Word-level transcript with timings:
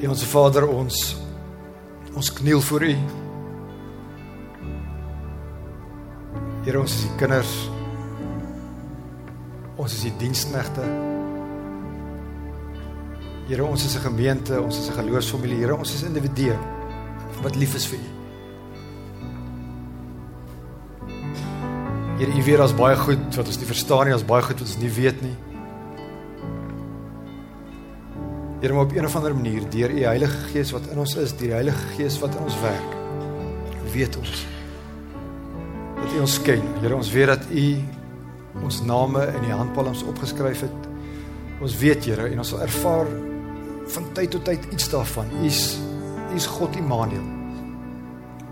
Hemelse 0.00 0.24
Vader, 0.24 0.64
ons 0.64 0.96
ons 2.16 2.28
kniel 2.32 2.60
voor 2.64 2.84
U. 2.88 2.94
Here, 6.64 6.80
ons 6.80 6.94
is 6.94 7.02
die 7.04 7.16
kinders. 7.20 7.50
Ons 9.76 9.98
is 9.98 10.06
die 10.06 10.14
diensknegte. 10.22 10.86
Here, 13.50 13.64
ons 13.64 13.84
is 13.84 13.96
'n 13.96 14.06
gemeente, 14.08 14.60
ons 14.60 14.78
is 14.78 14.88
'n 14.88 14.96
geloofsfamilie. 15.02 15.60
Here, 15.60 15.76
ons 15.76 15.94
is 15.94 16.02
individue 16.02 16.56
wat 17.42 17.56
lief 17.56 17.74
is 17.74 17.86
vir 17.86 17.98
U. 17.98 18.08
Here, 22.18 22.32
U 22.32 22.42
weet 22.42 22.56
daar's 22.56 22.74
baie 22.74 22.96
goed 22.96 23.36
wat 23.36 23.46
ons 23.46 23.58
nie 23.58 23.66
verstaan 23.66 24.04
nie, 24.04 24.12
daar's 24.12 24.24
baie 24.24 24.42
goed 24.42 24.58
wat 24.58 24.68
ons 24.68 24.78
nie 24.78 24.90
weet 24.90 25.22
nie. 25.22 25.36
Here, 28.60 28.72
maar 28.74 28.82
op 28.84 28.92
'n 28.92 29.04
of 29.04 29.16
ander 29.16 29.34
manier 29.34 29.62
deur 29.70 29.90
U 29.90 30.02
Heilige 30.02 30.38
Gees 30.52 30.70
wat 30.70 30.86
in 30.90 30.98
ons 30.98 31.14
is, 31.16 31.30
deur 31.30 31.38
die 31.46 31.52
Heilige 31.52 31.86
Gees 31.96 32.18
wat 32.18 32.34
in 32.34 32.42
ons 32.42 32.60
werk, 32.60 32.90
weet 33.92 34.16
ons 34.16 34.46
dat 36.00 36.12
U 36.12 36.20
ons 36.20 36.42
ken. 36.42 36.62
Here, 36.80 36.94
ons 36.94 37.10
weet 37.12 37.26
dat 37.26 37.44
U 37.50 37.76
ons 38.62 38.82
name 38.82 39.26
in 39.26 39.42
die 39.46 39.52
handpalms 39.52 40.02
opgeskryf 40.02 40.60
het. 40.60 40.88
Ons 41.60 41.76
weet, 41.78 42.04
Here, 42.04 42.28
en 42.28 42.38
ons 42.38 42.48
sal 42.48 42.60
ervaar 42.60 43.06
van 43.86 44.12
tyd 44.12 44.30
tot 44.30 44.44
tyd 44.44 44.66
iets 44.72 44.88
daarvan. 44.88 45.26
U's 45.44 45.78
U's 46.34 46.46
God 46.46 46.76
Immanuel. 46.76 47.26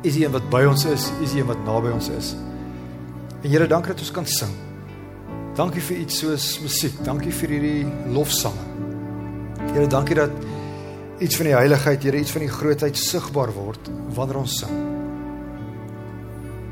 Is 0.02 0.14
die 0.14 0.24
een 0.24 0.32
wat 0.32 0.48
by 0.50 0.64
ons 0.64 0.84
is, 0.84 1.10
is 1.22 1.32
die 1.32 1.40
een 1.40 1.46
wat 1.46 1.64
naby 1.66 1.92
ons 1.92 2.08
is. 2.08 2.34
En 3.42 3.50
Here, 3.50 3.66
dankie 3.66 3.92
dat 3.92 4.00
ons 4.00 4.10
kan 4.10 4.26
sing. 4.26 4.56
Dankie 5.54 5.82
vir 5.82 5.96
iets 5.96 6.18
soos 6.18 6.60
musiek. 6.62 7.04
Dankie 7.04 7.32
vir 7.32 7.48
hierdie 7.48 8.12
lofsange. 8.14 8.87
Here, 9.68 9.86
dankie 9.86 10.14
dat 10.16 10.30
iets 11.18 11.36
van 11.36 11.50
die 11.50 11.54
heiligheid, 11.54 12.02
Here, 12.02 12.18
iets 12.18 12.32
van 12.32 12.44
die 12.46 12.52
grootheid 12.52 12.96
sigbaar 12.96 13.52
word 13.52 13.90
wanneer 14.16 14.40
ons 14.40 14.56
sing. 14.62 14.72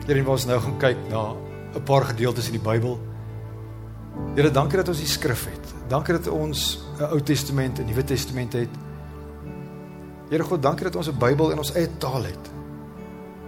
Here, 0.06 0.22
ons 0.24 0.46
nou 0.48 0.58
gaan 0.64 0.78
kyk 0.80 1.02
na 1.10 1.34
'n 1.76 1.82
paar 1.84 2.04
gedeeltes 2.04 2.46
in 2.46 2.56
die 2.56 2.62
Bybel. 2.62 2.98
Here, 4.34 4.50
dankie 4.50 4.78
dat 4.78 4.88
ons 4.88 4.98
die 4.98 5.08
skrif 5.08 5.44
het. 5.44 5.74
Dankie 5.88 6.14
dat 6.14 6.28
ons 6.28 6.78
'n 6.98 7.12
Ou 7.12 7.20
Testament 7.20 7.78
en 7.78 7.84
'n 7.84 7.88
Nuwe 7.88 8.04
Testament 8.04 8.52
het. 8.52 8.72
Here 10.30 10.42
God, 10.42 10.62
dankie 10.62 10.84
dat 10.84 10.96
ons 10.96 11.08
'n 11.08 11.18
Bybel 11.18 11.50
in 11.50 11.58
ons 11.58 11.74
eie 11.74 11.88
taal 11.98 12.24
het. 12.24 12.50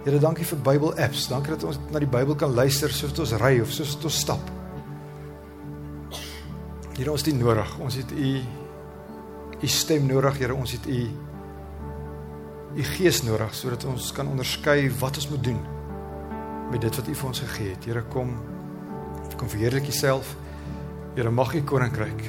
Here, 0.03 0.19
dankie 0.19 0.45
vir 0.45 0.57
Bybel 0.57 0.95
apps. 0.97 1.27
Dankie 1.27 1.51
dat 1.51 1.63
ons 1.63 1.79
na 1.91 1.99
die 1.99 2.07
Bybel 2.07 2.35
kan 2.35 2.53
luister 2.53 2.89
soos 2.89 3.19
ons 3.19 3.31
ry 3.31 3.59
of 3.59 3.71
soos 3.71 3.97
ons 4.03 4.19
stap. 4.19 4.51
Here, 6.95 7.11
ons 7.11 7.27
U 7.27 7.31
nodig. 7.31 7.79
Ons 7.79 7.95
het 7.95 8.11
U 8.11 8.58
U 9.59 9.67
stem 9.67 10.05
nodig, 10.07 10.37
Here. 10.39 10.55
Ons 10.55 10.71
het 10.77 10.87
U 10.87 11.01
U 12.69 12.83
Gees 12.85 13.23
nodig 13.25 13.55
sodat 13.57 13.83
ons 13.89 14.11
kan 14.13 14.27
onderskei 14.29 14.91
wat 15.01 15.17
ons 15.17 15.29
moet 15.31 15.41
doen 15.43 15.57
met 16.69 16.83
dit 16.83 16.95
wat 16.99 17.07
U 17.09 17.15
vir 17.17 17.27
ons 17.27 17.41
gegee 17.43 17.73
het. 17.73 17.87
Here, 17.89 18.03
kom 18.13 18.37
kom 19.39 19.49
verheerlik 19.49 19.87
Uself. 19.87 20.35
Here, 21.15 21.31
mag 21.31 21.53
U 21.55 21.61
koninkryk 21.63 22.23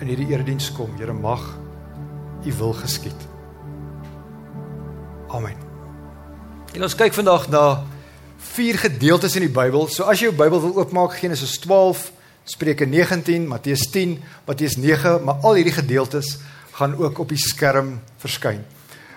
in 0.00 0.10
hierdie 0.10 0.28
erediens 0.32 0.68
kom. 0.76 0.92
Here, 1.00 1.12
mag 1.12 1.42
U 2.44 2.52
wil 2.60 2.74
geskied. 2.76 3.28
Amen. 5.34 5.56
En 6.76 6.84
ons 6.86 6.94
kyk 6.94 7.16
vandag 7.16 7.48
na 7.50 7.64
vier 8.52 8.78
gedeeltes 8.78 9.36
in 9.36 9.46
die 9.46 9.52
Bybel. 9.52 9.88
So 9.88 10.06
as 10.06 10.20
jy 10.20 10.30
jou 10.30 10.36
Bybel 10.36 10.62
wil 10.62 10.76
oopmaak, 10.82 11.16
Genesis 11.18 11.56
12, 11.64 12.12
Spreuke 12.46 12.86
19, 12.86 13.48
Matteus 13.50 13.88
10, 13.90 14.16
Matteus 14.46 14.76
9, 14.78 15.18
maar 15.26 15.42
al 15.42 15.58
hierdie 15.58 15.74
gedeeltes 15.74 16.36
gaan 16.78 16.94
ook 16.94 17.18
op 17.24 17.32
die 17.32 17.40
skerm 17.40 17.96
verskyn. 18.22 18.62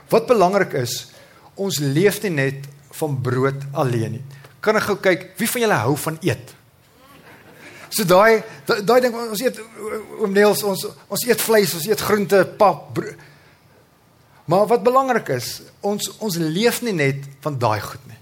Wat 0.09 0.25
belangrik 0.29 0.73
is, 0.79 1.11
ons 1.59 1.77
leef 1.79 2.21
nie 2.25 2.33
net 2.33 2.69
van 2.99 3.17
brood 3.21 3.67
alleen 3.77 4.17
nie. 4.17 4.23
Kan 4.63 4.79
ek 4.79 4.87
gou 4.89 4.97
kyk 4.99 5.27
wie 5.39 5.49
van 5.49 5.63
julle 5.63 5.81
hou 5.83 5.95
van 6.07 6.17
eet? 6.25 6.55
So 7.89 8.05
daai 8.05 8.41
daai 8.65 8.99
ding 9.01 9.15
ons 9.17 9.41
eet 9.41 9.57
oom 10.19 10.33
Neels 10.33 10.61
ons 10.67 10.85
ons 10.89 11.25
eet 11.25 11.41
vleis, 11.41 11.73
ons 11.77 11.87
eet 11.89 12.05
groente, 12.05 12.43
pap. 12.57 12.89
Brood. 12.97 13.27
Maar 14.49 14.65
wat 14.69 14.85
belangrik 14.85 15.29
is, 15.35 15.59
ons 15.85 16.09
ons 16.17 16.37
leef 16.41 16.81
nie 16.85 16.95
net 16.97 17.25
van 17.45 17.57
daai 17.61 17.81
goed 17.85 18.05
nie. 18.09 18.18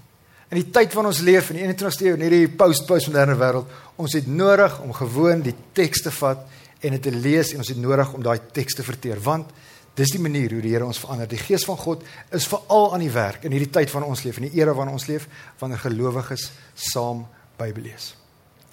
In 0.48 0.62
die 0.62 0.70
tyd 0.72 0.94
van 0.96 1.06
ons 1.10 1.20
leef 1.20 1.50
in 1.52 1.58
die 1.58 1.64
21ste 1.66 2.06
eeu, 2.06 2.14
in 2.16 2.22
hierdie 2.24 2.48
post-postmoderne 2.48 3.34
wêreld, 3.36 3.72
ons 4.00 4.14
het 4.16 4.26
nodig 4.26 4.78
om 4.80 4.94
gewoon 4.96 5.42
die 5.44 5.54
teks 5.76 6.06
te 6.06 6.12
vat 6.22 6.46
en 6.80 6.94
dit 6.96 7.02
te 7.04 7.12
lees 7.12 7.52
en 7.52 7.60
ons 7.60 7.68
het 7.68 7.80
nodig 7.80 8.14
om 8.16 8.22
daai 8.24 8.38
teks 8.56 8.78
te 8.78 8.86
verteer 8.86 9.20
want 9.20 9.50
dis 9.98 10.14
die 10.14 10.22
manier 10.22 10.52
hoe 10.54 10.62
die 10.62 10.70
Here 10.72 10.86
ons 10.86 11.00
verander. 11.02 11.26
Die 11.26 11.40
Gees 11.40 11.64
van 11.66 11.76
God 11.80 12.04
is 12.34 12.46
veral 12.48 12.92
aan 12.94 13.02
die 13.02 13.12
werk 13.12 13.44
in 13.44 13.54
hierdie 13.54 13.72
tyd 13.74 13.90
van 13.90 14.06
ons 14.06 14.22
leef, 14.22 14.38
in 14.38 14.46
die 14.46 14.60
era 14.60 14.72
waarin 14.76 14.94
ons 14.94 15.08
leef, 15.10 15.26
wanneer 15.58 15.82
gelowiges 15.82 16.52
saam 16.92 17.24
Bybel 17.58 17.88
lees. 17.88 18.12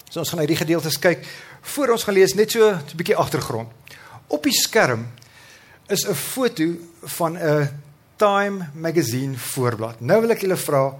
So 0.06 0.22
ons 0.22 0.30
gaan 0.30 0.38
na 0.38 0.46
hierdie 0.46 0.60
gedeeltes 0.60 1.00
kyk. 1.02 1.26
Voor 1.74 1.96
ons 1.96 2.06
gaan 2.06 2.14
lees 2.14 2.36
net 2.38 2.54
so 2.54 2.70
'n 2.70 2.96
bietjie 2.96 3.18
agtergrond. 3.18 3.68
Op 4.28 4.42
die 4.42 4.54
skerm 4.54 5.08
is 5.88 6.06
'n 6.06 6.14
foto 6.14 6.64
van 7.02 7.36
'n 7.36 7.82
Time 8.16 8.70
magazine 8.72 9.36
voorblad. 9.36 10.00
Nou 10.00 10.20
wil 10.20 10.30
ek 10.30 10.40
julle 10.40 10.56
vra, 10.56 10.94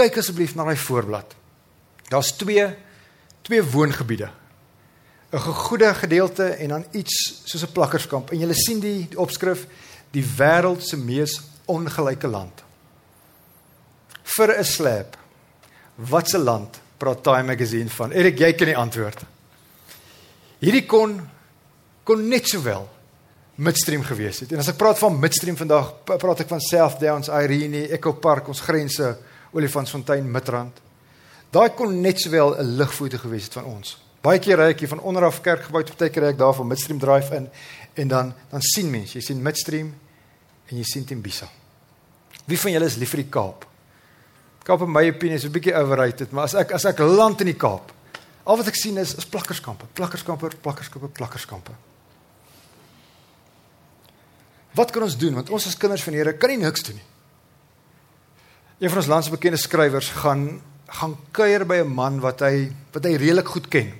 kyk 0.00 0.20
asseblief 0.22 0.54
na 0.56 0.64
daai 0.64 0.78
voorblad. 0.80 1.34
Daar's 2.08 2.32
twee 2.40 2.66
twee 3.42 3.62
woongebiede. 3.62 4.30
'n 5.32 5.38
Gegoede 5.38 5.94
gedeelte 5.94 6.44
en 6.44 6.68
dan 6.68 6.84
iets 6.90 7.42
soos 7.44 7.62
'n 7.62 7.72
plakkerskamp. 7.72 8.30
En 8.30 8.38
julle 8.38 8.54
sien 8.54 8.80
die, 8.80 9.08
die 9.08 9.18
opskrif 9.18 9.66
die 10.10 10.24
wêreld 10.24 10.82
se 10.82 10.96
mees 10.96 11.40
ongelyke 11.64 12.26
land. 12.26 12.62
Vir 14.22 14.58
'n 14.58 14.64
slap. 14.64 15.16
Wat 15.94 16.32
'n 16.34 16.42
land 16.42 16.80
praat 16.96 17.22
Time 17.22 17.42
magazine 17.42 17.90
van? 17.90 18.10
Erik, 18.10 18.38
jy 18.38 18.52
kan 18.52 18.66
die 18.66 18.76
antwoord. 18.76 19.20
Hierdie 20.58 20.86
kon 20.86 21.28
kon 22.04 22.28
net 22.28 22.48
sowel 22.48 22.88
midstream 23.54 24.02
gewees 24.02 24.40
het. 24.40 24.52
En 24.52 24.58
as 24.58 24.68
ek 24.68 24.76
praat 24.76 24.98
van 24.98 25.18
midstream 25.18 25.56
vandag, 25.56 26.04
praat 26.04 26.40
ek 26.40 26.48
van 26.48 26.60
South 26.60 27.00
Downs, 27.00 27.28
Irene, 27.28 27.88
Echo 27.88 28.12
Park, 28.12 28.48
ons 28.48 28.60
grense, 28.60 29.18
Olifantsfontein, 29.52 30.30
Midrand. 30.30 30.80
Daai 31.50 31.70
kon 31.74 32.00
net 32.00 32.20
sowel 32.20 32.56
'n 32.58 32.76
ligfoto 32.76 33.18
gewees 33.18 33.44
het 33.44 33.52
van 33.52 33.64
ons. 33.64 33.98
Baie 34.20 34.38
keer 34.38 34.56
ry 34.56 34.68
ek 34.70 34.80
hier 34.80 34.88
van 34.88 35.00
onder 35.00 35.24
af 35.24 35.40
kerkgebou 35.40 35.82
tot 35.84 35.96
baie 35.96 36.10
keer 36.10 36.22
ry 36.22 36.28
ek 36.28 36.38
daar 36.38 36.54
van 36.54 36.66
Midstream 36.66 36.98
Drive 36.98 37.34
in 37.34 37.48
en 37.94 38.08
dan 38.08 38.34
dan 38.50 38.60
sien 38.60 38.90
mense, 38.90 39.14
jy 39.18 39.20
sien 39.20 39.42
Midstream 39.42 39.94
en 40.68 40.76
jy 40.76 40.84
sien 40.84 41.04
Tembisa. 41.04 41.48
Wie 42.44 42.58
van 42.58 42.72
julle 42.72 42.84
is 42.84 42.96
lief 42.96 43.10
vir 43.10 43.22
die 43.24 43.30
Kaap? 43.30 43.66
Kaap 44.62 44.82
in 44.82 44.92
my 44.92 45.08
opinie 45.08 45.34
is 45.34 45.44
'n 45.44 45.52
bietjie 45.52 45.74
overrated, 45.74 46.30
maar 46.32 46.44
as 46.44 46.54
ek 46.54 46.72
as 46.72 46.84
ek 46.84 46.98
land 46.98 47.40
in 47.40 47.46
die 47.46 47.56
Kaap, 47.56 47.92
al 48.44 48.56
wat 48.56 48.66
ek 48.68 48.76
sien 48.76 48.98
is 48.98 49.14
is 49.14 49.24
plakkerskampe, 49.24 49.86
plakkerskampe, 49.94 50.50
plakkerskampe, 50.62 51.08
plakkerskampe. 51.08 51.72
Wat 54.74 54.90
kan 54.90 55.02
ons 55.02 55.16
doen 55.16 55.34
want 55.34 55.50
ons 55.50 55.66
as 55.66 55.76
kinders 55.76 56.02
van 56.02 56.12
die 56.12 56.22
Here 56.22 56.36
kan 56.36 56.50
nie 56.50 56.58
niks 56.58 56.82
doen 56.82 56.94
nie. 56.94 57.04
Een 58.80 58.88
van 58.88 58.98
ons 59.02 59.10
land 59.12 59.24
se 59.24 59.30
bekende 59.30 59.60
skrywers 59.60 60.10
gaan 60.22 60.62
gaan 60.90 61.12
kuier 61.30 61.62
by 61.66 61.76
'n 61.84 61.94
man 61.94 62.20
wat 62.20 62.40
hy 62.40 62.72
wat 62.92 63.04
hy 63.04 63.14
redelik 63.14 63.46
goed 63.46 63.68
ken. 63.68 63.92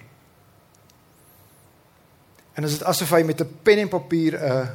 En 2.54 2.62
dit 2.62 2.72
is 2.72 2.82
asof 2.82 3.10
hy 3.10 3.22
met 3.22 3.40
'n 3.40 3.58
pen 3.62 3.78
en 3.78 3.88
papier 3.88 4.34
'n 4.34 4.68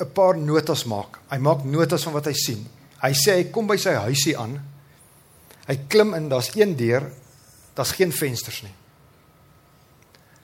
'n 0.00 0.12
paar 0.12 0.38
notas 0.38 0.84
maak. 0.84 1.18
Hy 1.28 1.36
maak 1.38 1.64
notas 1.64 2.02
van 2.02 2.12
wat 2.12 2.24
hy 2.24 2.32
sien. 2.32 2.66
Hy 3.02 3.12
sê 3.12 3.34
hy 3.34 3.44
kom 3.50 3.66
by 3.66 3.76
sy 3.76 3.92
huisie 3.92 4.38
aan. 4.38 4.64
Hy 5.66 5.76
klim 5.88 6.14
in, 6.14 6.28
daar's 6.28 6.54
een 6.54 6.76
deur, 6.76 7.12
daar's 7.74 7.92
geen 7.92 8.12
vensters 8.12 8.62
nie. 8.62 8.74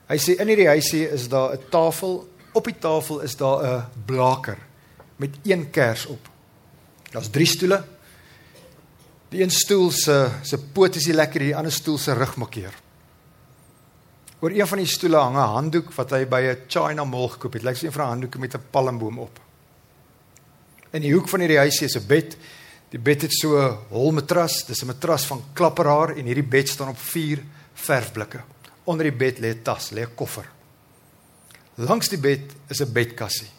Hy 0.07 0.17
sê 0.17 0.39
in 0.39 0.47
hierdie 0.47 0.67
huisie 0.67 1.09
is 1.09 1.27
daar 1.27 1.53
'n 1.53 1.69
tafel 1.69 2.27
Op 2.53 2.69
die 2.69 2.77
tafel 2.79 3.19
is 3.19 3.35
daar 3.35 3.65
'n 3.65 3.85
blaker 4.05 4.57
met 5.15 5.35
een 5.43 5.69
kers 5.69 6.05
op. 6.05 6.29
Daar's 7.11 7.29
drie 7.29 7.45
stoele. 7.45 7.83
Die 9.33 9.41
een 9.41 9.51
stoel 9.51 9.89
se 9.91 10.29
se 10.45 10.57
poot 10.57 10.95
is 10.95 11.07
nie 11.09 11.15
lekker, 11.17 11.41
die 11.41 11.55
ander 11.57 11.73
stoel 11.73 11.97
se 11.97 12.13
rug 12.13 12.35
makkeer. 12.37 12.75
Oor 14.43 14.53
een 14.53 14.67
van 14.69 14.81
die 14.83 14.89
stoele 14.89 15.17
hang 15.17 15.37
'n 15.37 15.53
handdoek 15.55 15.93
wat 15.93 16.11
hy 16.11 16.25
by 16.25 16.41
'n 16.41 16.57
China 16.67 17.03
Mall 17.03 17.29
gekoop 17.29 17.53
het. 17.53 17.63
Lyk 17.63 17.77
so 17.77 17.87
'n 17.87 17.91
van 17.91 18.05
'n 18.05 18.09
handdoeke 18.09 18.39
met 18.39 18.53
'n 18.53 18.61
palmboom 18.69 19.19
op. 19.19 19.39
In 20.91 21.01
die 21.01 21.13
hoek 21.13 21.29
van 21.29 21.39
hierdie 21.39 21.57
huisie 21.57 21.85
is 21.85 21.97
'n 21.97 22.07
bed. 22.07 22.37
Die 22.89 22.99
bed 22.99 23.21
het 23.21 23.33
so 23.33 23.57
'n 23.57 23.77
hol 23.89 24.11
matras. 24.11 24.65
Dis 24.65 24.83
'n 24.83 24.85
matras 24.85 25.25
van 25.25 25.43
klapperhaar 25.53 26.15
en 26.17 26.25
hierdie 26.25 26.49
bed 26.49 26.69
staan 26.69 26.89
op 26.89 26.99
vier 26.99 27.43
verfblikke. 27.73 28.41
Onder 28.83 29.03
die 29.03 29.17
bed 29.17 29.39
lê 29.39 29.49
'n 29.49 29.61
tas, 29.63 29.91
lê 29.91 30.01
'n 30.01 30.15
koffer. 30.15 30.45
Langs 31.75 32.09
die 32.09 32.19
bed 32.19 32.41
is 32.67 32.81
'n 32.81 32.91
bedkassie. 32.91 33.49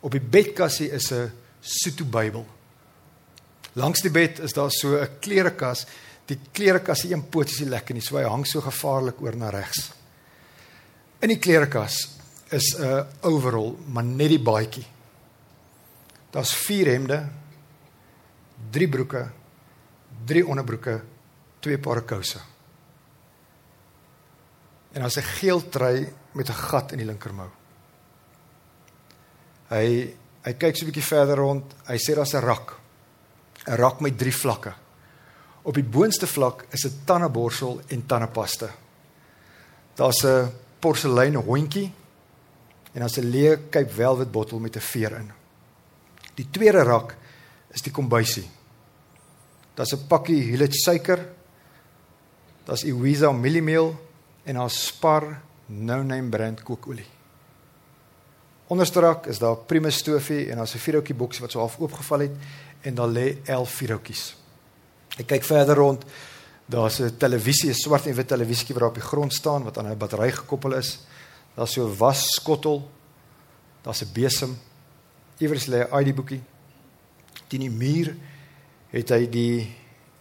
Op 0.00 0.10
die 0.10 0.20
bedkassie 0.20 0.90
is 0.90 1.12
'n 1.12 1.32
Sotho 1.60 2.04
Bybel. 2.04 2.46
Langs 3.72 4.00
die 4.02 4.10
bed 4.10 4.38
is 4.38 4.52
daar 4.52 4.70
so 4.70 4.96
'n 4.96 5.18
klerekas. 5.20 5.86
Die 6.26 6.38
klerekas 6.52 7.00
se 7.00 7.12
een 7.12 7.28
poot 7.28 7.48
is 7.48 7.60
nie 7.60 7.68
lekker 7.68 7.94
nie, 7.94 8.02
so 8.02 8.16
hy 8.16 8.24
hang 8.24 8.46
so 8.46 8.60
gevaarlik 8.60 9.20
oor 9.20 9.36
na 9.36 9.50
regs. 9.50 9.92
In 11.20 11.28
die 11.28 11.38
klerekas 11.38 12.08
is 12.50 12.76
'n 12.78 13.06
overall, 13.22 13.76
maar 13.86 14.04
net 14.04 14.28
die 14.28 14.42
baadjie. 14.42 14.86
Daar's 16.30 16.52
4 16.54 16.86
hemde, 16.86 17.28
3 18.70 18.88
broeke, 18.88 19.30
3 20.24 20.46
onderbroeke, 20.46 21.00
2 21.60 21.78
paar 21.78 22.02
kouse. 22.02 22.38
En 24.92 25.00
daar's 25.00 25.16
'n 25.16 25.22
geel 25.22 25.68
trui 25.68 26.12
met 26.32 26.48
'n 26.48 26.52
gat 26.52 26.92
in 26.92 26.98
die 26.98 27.06
linkermou. 27.06 27.48
Hy 29.68 30.14
hy 30.42 30.52
kyk 30.52 30.76
so 30.76 30.84
'n 30.84 30.90
bietjie 30.90 31.08
verder 31.08 31.36
rond. 31.36 31.74
Hy 31.86 31.96
sê 31.96 32.14
daar's 32.14 32.34
'n 32.34 32.40
rak. 32.40 32.76
Rak 33.76 34.00
met 34.00 34.18
3 34.18 34.34
vlakke. 34.34 34.72
Op 35.62 35.74
die 35.74 35.84
boonste 35.84 36.26
vlak 36.26 36.64
is 36.70 36.86
'n 36.86 37.00
tandeborsel 37.04 37.80
en 37.88 38.06
tandepasta. 38.06 38.70
Daar's 39.94 40.24
'n 40.24 40.52
porselein 40.78 41.34
hondjie 41.34 41.92
en 42.92 43.00
daar's 43.00 43.18
'n 43.18 43.30
leë 43.30 43.68
Cape 43.70 43.92
Velvet 43.92 44.30
bottel 44.30 44.58
met 44.58 44.76
'n 44.76 44.80
veer 44.80 45.12
in. 45.12 45.32
Die 46.34 46.48
tweede 46.50 46.82
rak 46.82 47.16
is 47.68 47.82
die 47.82 47.92
kombuisie. 47.92 48.48
Daar's 49.74 49.92
'n 49.92 50.06
pakkie 50.06 50.42
Hillet 50.42 50.74
suiker. 50.74 51.28
Daar's 52.64 52.84
Iwiza 52.84 53.32
mieliemeel 53.32 53.96
en 54.44 54.54
daar's 54.54 54.86
Spar 54.86 55.40
no 55.66 56.02
name 56.02 56.28
brand 56.28 56.62
kookolie. 56.62 57.06
Onderste 58.68 59.00
rak 59.00 59.26
is 59.26 59.38
daar 59.38 59.56
Primus 59.56 59.96
stofie 59.96 60.50
en 60.50 60.56
daar's 60.56 60.74
'n 60.74 60.78
vierhoutjie 60.78 61.14
boksie 61.14 61.40
wat 61.40 61.50
so 61.50 61.58
half 61.58 61.78
oopgeval 61.78 62.18
het 62.18 62.36
en 62.80 62.94
daar 62.94 63.08
lê 63.08 63.36
11 63.44 63.70
vierhoutjies. 63.70 64.36
Ek 65.18 65.26
kyk 65.26 65.44
verder 65.44 65.76
rond. 65.76 66.04
Daar's 66.66 67.00
'n 67.00 67.16
televisie, 67.16 67.70
'n 67.70 67.74
swart 67.74 68.06
en 68.06 68.14
wit 68.14 68.28
televisietjie 68.28 68.74
wat 68.74 68.88
op 68.88 68.94
die 68.94 69.02
grond 69.02 69.32
staan 69.32 69.62
wat 69.64 69.78
aan 69.78 69.86
'n 69.86 69.96
battery 69.96 70.30
gekoppel 70.30 70.74
is. 70.74 71.00
Daar's 71.54 71.72
so 71.72 71.86
'n 71.86 71.96
wasskottel. 71.96 72.90
Daar's 73.82 74.02
'n 74.02 74.12
besem. 74.12 74.58
Iewers 75.38 75.66
lê 75.66 75.78
'n 75.84 76.00
ID-boekie. 76.00 76.42
Teen 77.46 77.60
die 77.60 77.70
muur 77.70 78.16
het 78.90 79.08
hy 79.08 79.28
die 79.28 79.76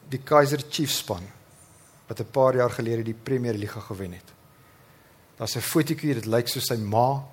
die 0.09 0.19
Kaiser 0.23 0.61
Chiefs 0.69 0.97
span 0.97 1.23
wat 2.07 2.19
'n 2.19 2.31
paar 2.31 2.55
jaar 2.55 2.69
gelede 2.69 3.03
die 3.03 3.13
Premier 3.23 3.53
League 3.53 3.81
gewen 3.81 4.11
het. 4.11 4.33
Daar's 5.35 5.55
'n 5.55 5.61
fotootjie, 5.61 6.13
dit 6.13 6.25
lyk 6.25 6.47
soos 6.47 6.65
sy 6.65 6.75
ma. 6.75 7.23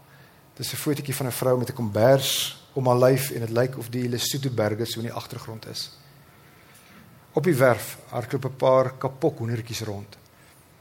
Dis 0.55 0.73
'n 0.73 0.77
fotootjie 0.77 1.15
van 1.15 1.27
'n 1.27 1.33
vrou 1.33 1.59
met 1.59 1.71
'n 1.71 1.75
kombers 1.75 2.64
om 2.75 2.87
haar 2.87 2.99
lyf 2.99 3.31
en 3.31 3.47
dit 3.47 3.55
lyk 3.55 3.79
of 3.79 3.89
die 3.89 4.09
Lesotho 4.09 4.51
berge 4.51 4.87
so 4.87 5.01
in 5.01 5.09
die 5.09 5.15
agtergrond 5.15 5.67
is. 5.71 5.91
Op 7.35 7.45
die 7.47 7.57
werf 7.59 7.97
hardloop 8.11 8.45
'n 8.45 8.57
paar 8.57 8.93
kapok 8.99 9.39
hoendertjies 9.39 9.83
rond. 9.83 10.17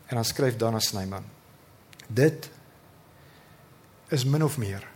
En 0.05 0.15
dan 0.15 0.25
skryf 0.25 0.57
Dana 0.57 0.79
Snyman: 0.79 1.25
Dit 2.07 2.49
is 4.09 4.25
min 4.25 4.43
of 4.43 4.57
meer 4.57 4.87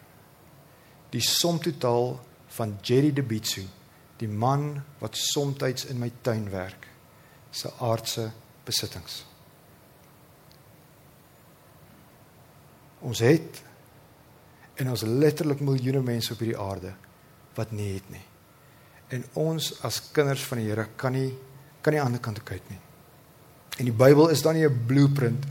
die 1.10 1.22
som 1.22 1.60
totaal 1.60 2.20
van 2.48 2.78
Jerry 2.82 3.14
De 3.14 3.24
Bitsu, 3.24 3.64
die 4.18 4.28
man 4.28 4.84
wat 5.00 5.16
soms 5.18 5.86
in 5.86 6.00
my 6.00 6.12
tuin 6.22 6.50
werk, 6.50 6.88
se 7.52 7.72
aardse 7.80 8.32
besittings. 8.66 9.26
Ons 13.00 13.20
het 13.20 13.62
en 14.78 14.90
ons 14.94 15.04
letterlik 15.04 15.62
miljoene 15.66 16.02
mense 16.06 16.34
op 16.34 16.40
hierdie 16.40 16.60
aarde 16.60 16.94
wat 17.58 17.72
nie 17.72 17.94
het 17.96 18.10
nie. 18.14 18.24
En 19.10 19.24
ons 19.34 19.72
as 19.88 20.02
kinders 20.14 20.44
van 20.46 20.62
die 20.62 20.68
Here 20.70 20.88
kan 20.96 21.16
nie 21.16 21.32
kan 21.82 21.94
nie 21.94 22.02
aan 22.02 22.12
die 22.12 22.18
ander 22.18 22.24
kant 22.26 22.44
kyk 22.44 22.66
nie. 22.70 22.80
En 23.80 23.88
die 23.88 23.96
Bybel 23.96 24.30
is 24.34 24.42
dan 24.42 24.56
nie 24.56 24.66
'n 24.68 24.86
blueprint 24.88 25.46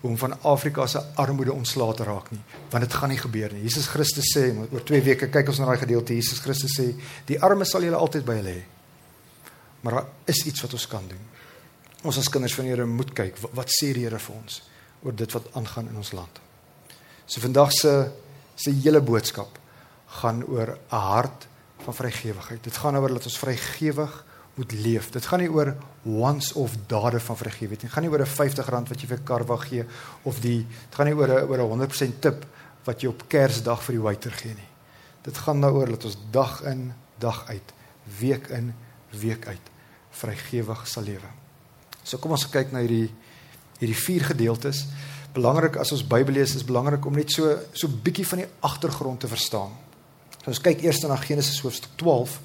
om 0.00 0.16
van 0.16 0.40
Afrika 0.42 0.86
se 0.86 1.00
armoede 1.14 1.52
ontslae 1.52 1.94
te 1.94 2.04
raak 2.04 2.30
nie, 2.30 2.40
want 2.70 2.84
dit 2.84 2.94
gaan 2.94 3.08
nie 3.08 3.18
gebeur 3.18 3.52
nie. 3.52 3.62
Jesus 3.62 3.86
Christus 3.86 4.36
sê 4.36 4.56
oor 4.72 4.84
2 4.84 5.02
weke 5.02 5.28
kyk 5.28 5.48
ons 5.48 5.58
na 5.58 5.66
daai 5.66 5.78
gedeelte. 5.78 6.14
Jesus 6.14 6.38
Christus 6.38 6.78
sê, 6.80 6.94
"Die 7.26 7.40
armes 7.42 7.70
sal 7.70 7.82
julle 7.82 7.96
altyd 7.96 8.24
by 8.24 8.34
hulle 8.34 8.50
hê." 8.50 8.62
Maar 9.82 9.92
daar 9.92 10.06
is 10.24 10.44
iets 10.46 10.60
wat 10.60 10.72
ons 10.72 10.86
kan 10.86 11.08
doen. 11.08 11.20
Ons 12.02 12.18
as 12.18 12.28
kinders 12.28 12.54
van 12.54 12.64
die 12.64 12.70
Here 12.70 12.86
moet 12.86 13.12
kyk 13.12 13.36
wat 13.52 13.68
sê 13.68 13.92
die 13.92 14.04
Here 14.04 14.18
vir 14.18 14.36
ons 14.36 14.62
oor 15.02 15.12
dit 15.16 15.32
wat 15.32 15.54
aangaan 15.54 15.88
in 15.88 15.96
ons 15.96 16.12
land. 16.12 16.40
So 17.26 17.40
vandag 17.40 17.72
se 17.72 18.10
se 18.60 18.72
hele 18.82 19.00
boodskap 19.00 19.58
gaan 20.20 20.44
oor 20.44 20.76
'n 20.90 20.96
hart 20.96 21.46
van 21.84 21.94
vrygewigheid. 21.94 22.64
Dit 22.64 22.76
gaan 22.76 22.96
oor 22.96 23.08
dat 23.08 23.24
ons 23.24 23.38
vrygewig 23.38 24.24
moet 24.54 24.72
leef. 24.72 25.10
Dit 25.10 25.26
gaan 25.26 25.40
nie 25.40 25.50
oor 25.50 25.76
once 26.04 26.54
of 26.54 26.76
dade 26.86 27.20
van 27.20 27.36
vrygewigheid 27.36 27.82
nie. 27.82 27.88
Dit 27.88 27.92
gaan 27.92 28.02
nie 28.02 28.10
oor 28.12 28.20
'n 28.20 28.26
R50 28.26 28.88
wat 28.88 29.00
jy 29.00 29.06
vir 29.06 29.20
karwa 29.24 29.56
gee 29.56 29.84
of 30.22 30.40
die 30.40 30.66
dit 30.66 30.94
gaan 30.94 31.06
nie 31.06 31.14
oor 31.14 31.28
'n 31.28 31.48
oor 31.48 31.58
'n 31.58 31.70
100% 31.70 32.20
tip 32.20 32.46
wat 32.84 33.00
jy 33.00 33.08
op 33.08 33.24
Kersdag 33.28 33.82
vir 33.82 33.94
die 33.94 34.02
waiter 34.02 34.30
gee 34.30 34.54
nie. 34.54 34.70
Dit 35.22 35.36
gaan 35.38 35.60
daaroor 35.60 35.88
dat 35.88 36.04
ons 36.04 36.16
dag 36.30 36.62
in, 36.62 36.92
dag 37.18 37.46
uit, 37.48 37.72
week 38.18 38.48
in, 38.48 38.74
week 39.10 39.46
uit 39.46 39.70
vrygewig 40.10 40.86
sal 40.88 41.02
lewe. 41.02 41.28
So 42.02 42.18
kom 42.18 42.30
ons 42.30 42.48
kyk 42.50 42.72
na 42.72 42.78
hierdie 42.78 43.10
hierdie 43.80 43.96
vier 43.96 44.24
gedeeltes 44.24 44.86
belangrik 45.34 45.76
as 45.80 45.92
ons 45.92 46.04
Bybel 46.06 46.34
lees 46.38 46.54
is 46.54 46.66
belangrik 46.66 47.06
om 47.06 47.14
net 47.14 47.32
so 47.32 47.54
so 47.72 47.88
bietjie 47.88 48.26
van 48.26 48.44
die 48.44 48.50
agtergrond 48.66 49.20
te 49.20 49.30
verstaan. 49.30 49.72
So 50.40 50.52
ons 50.52 50.62
kyk 50.64 50.84
eers 50.84 51.02
na 51.04 51.18
Genesis 51.20 51.60
hoofstuk 51.64 51.96
12. 52.00 52.38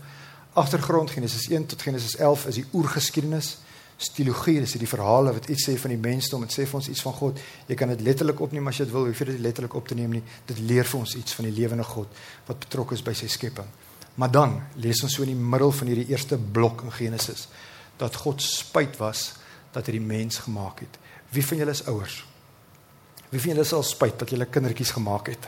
Agtergrond 0.55 1.11
Genesis 1.11 1.47
1 1.49 1.69
tot 1.73 1.81
Genesis 1.81 2.15
11 2.15 2.49
is 2.51 2.59
die 2.61 2.65
oergeskiedenis. 2.73 3.57
Stilogie, 3.97 4.57
dis 4.59 4.75
die 4.75 4.89
verhale 4.91 5.31
wat 5.37 5.47
iets 5.47 5.69
sê 5.69 5.77
van 5.79 5.93
die 5.93 5.99
mensdom 5.99 6.43
en 6.43 6.51
sê 6.51 6.65
vir 6.67 6.79
ons 6.81 6.89
iets 6.91 7.03
van 7.05 7.15
God. 7.15 7.39
Jy 7.69 7.77
kan 7.79 7.93
dit 7.93 8.03
letterlik 8.03 8.41
opneem 8.43 8.67
as 8.67 8.81
jy 8.81 8.89
dit 8.89 8.93
wil, 8.95 9.07
hoef 9.07 9.21
jy 9.23 9.29
dit 9.29 9.41
letterlik 9.45 9.77
op 9.79 9.87
te 9.87 9.95
neem 9.95 10.17
nie. 10.17 10.23
Dit 10.47 10.59
leer 10.59 10.87
vir 10.87 10.99
ons 10.99 11.15
iets 11.15 11.37
van 11.37 11.47
die 11.47 11.55
lewende 11.55 11.87
God 11.87 12.21
wat 12.49 12.59
betrokke 12.67 12.97
is 12.97 13.03
by 13.05 13.15
sy 13.15 13.31
skepping. 13.31 13.71
Maar 14.19 14.31
dan 14.31 14.59
lees 14.83 15.01
ons 15.03 15.15
so 15.15 15.23
in 15.23 15.31
die 15.31 15.47
middel 15.55 15.71
van 15.75 15.91
hierdie 15.91 16.07
eerste 16.11 16.37
blok 16.37 16.83
in 16.83 16.95
Genesis 16.95 17.47
dat 17.99 18.15
God 18.19 18.43
spyt 18.43 18.99
was 18.99 19.29
dat 19.75 19.87
hy 19.87 19.97
die 19.97 20.03
mens 20.03 20.43
gemaak 20.43 20.83
het. 20.83 20.99
Wie 21.31 21.43
van 21.43 21.63
julle 21.63 21.75
is 21.75 21.83
ouers? 21.87 22.23
Wie 23.35 23.41
van 23.43 23.51
julle 23.51 23.67
sal 23.67 23.83
spyt 23.83 24.21
dat 24.23 24.31
julle 24.31 24.47
kindertjies 24.47 24.93
gemaak 24.95 25.27
het? 25.33 25.47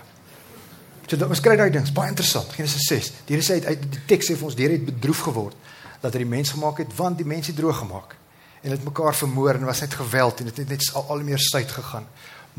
So 1.08 1.16
dit 1.16 1.24
ons 1.24 1.40
kry 1.40 1.56
daai 1.56 1.70
dings, 1.72 1.94
baie 1.96 2.12
interessant. 2.12 2.52
Genesis 2.52 2.84
6. 2.92 3.12
Die 3.30 3.38
Here 3.38 3.46
sê 3.48 3.62
uit 3.64 3.86
die 3.86 4.02
teks 4.10 4.28
sê 4.28 4.36
vir 4.36 4.50
ons 4.50 4.58
Here 4.60 4.76
het 4.76 4.84
bedroef 4.90 5.22
geword 5.30 5.56
dat 6.02 6.12
hy 6.12 6.26
die 6.26 6.30
mens 6.30 6.52
gemaak 6.52 6.82
het 6.84 6.92
want 6.98 7.16
die 7.18 7.26
mens 7.26 7.48
het 7.48 7.56
droog 7.58 7.80
gemaak 7.80 8.18
en 8.60 8.74
het 8.74 8.84
mekaar 8.84 9.16
vermoor 9.16 9.56
en 9.56 9.70
was 9.70 9.80
net 9.86 9.96
geweld 9.96 10.42
en 10.44 10.50
dit 10.50 10.60
het 10.60 10.74
net 10.74 10.88
al, 11.00 11.06
al 11.14 11.24
meer 11.24 11.40
suid 11.40 11.72
gegaan. 11.72 12.10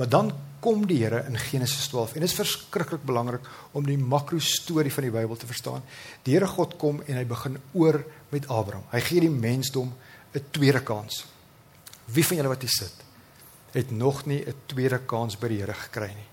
Maar 0.01 0.09
dan 0.09 0.33
kom 0.65 0.87
die 0.89 1.03
Here 1.03 1.21
in 1.29 1.37
Genesis 1.39 1.91
12 1.93 2.17
en 2.17 2.25
dit 2.25 2.31
is 2.31 2.39
verskriklik 2.39 3.05
belangrik 3.05 3.45
om 3.77 3.85
die 3.85 3.99
makro 4.01 4.41
storie 4.41 4.93
van 4.95 5.07
die 5.11 5.13
Bybel 5.13 5.37
te 5.37 5.51
verstaan. 5.51 5.85
Die 6.25 6.39
Here 6.39 6.49
God 6.49 6.79
kom 6.81 7.03
en 7.05 7.21
hy 7.21 7.27
begin 7.29 7.61
oor 7.77 8.01
met 8.33 8.49
Abraham. 8.49 8.89
Hy 8.95 9.03
gee 9.11 9.27
die 9.27 9.35
mensdom 9.35 9.93
'n 10.33 10.45
tweede 10.51 10.81
kans. 10.81 11.27
Wie 12.09 12.25
van 12.25 12.37
julle 12.37 12.49
wat 12.49 12.65
hier 12.65 12.73
sit, 12.73 13.05
het 13.73 13.91
nog 13.91 14.27
nie 14.27 14.45
'n 14.47 14.55
tweede 14.67 14.99
kans 14.99 15.39
by 15.39 15.49
die 15.49 15.59
Here 15.59 15.75
gekry 15.75 16.09
nie. 16.15 16.27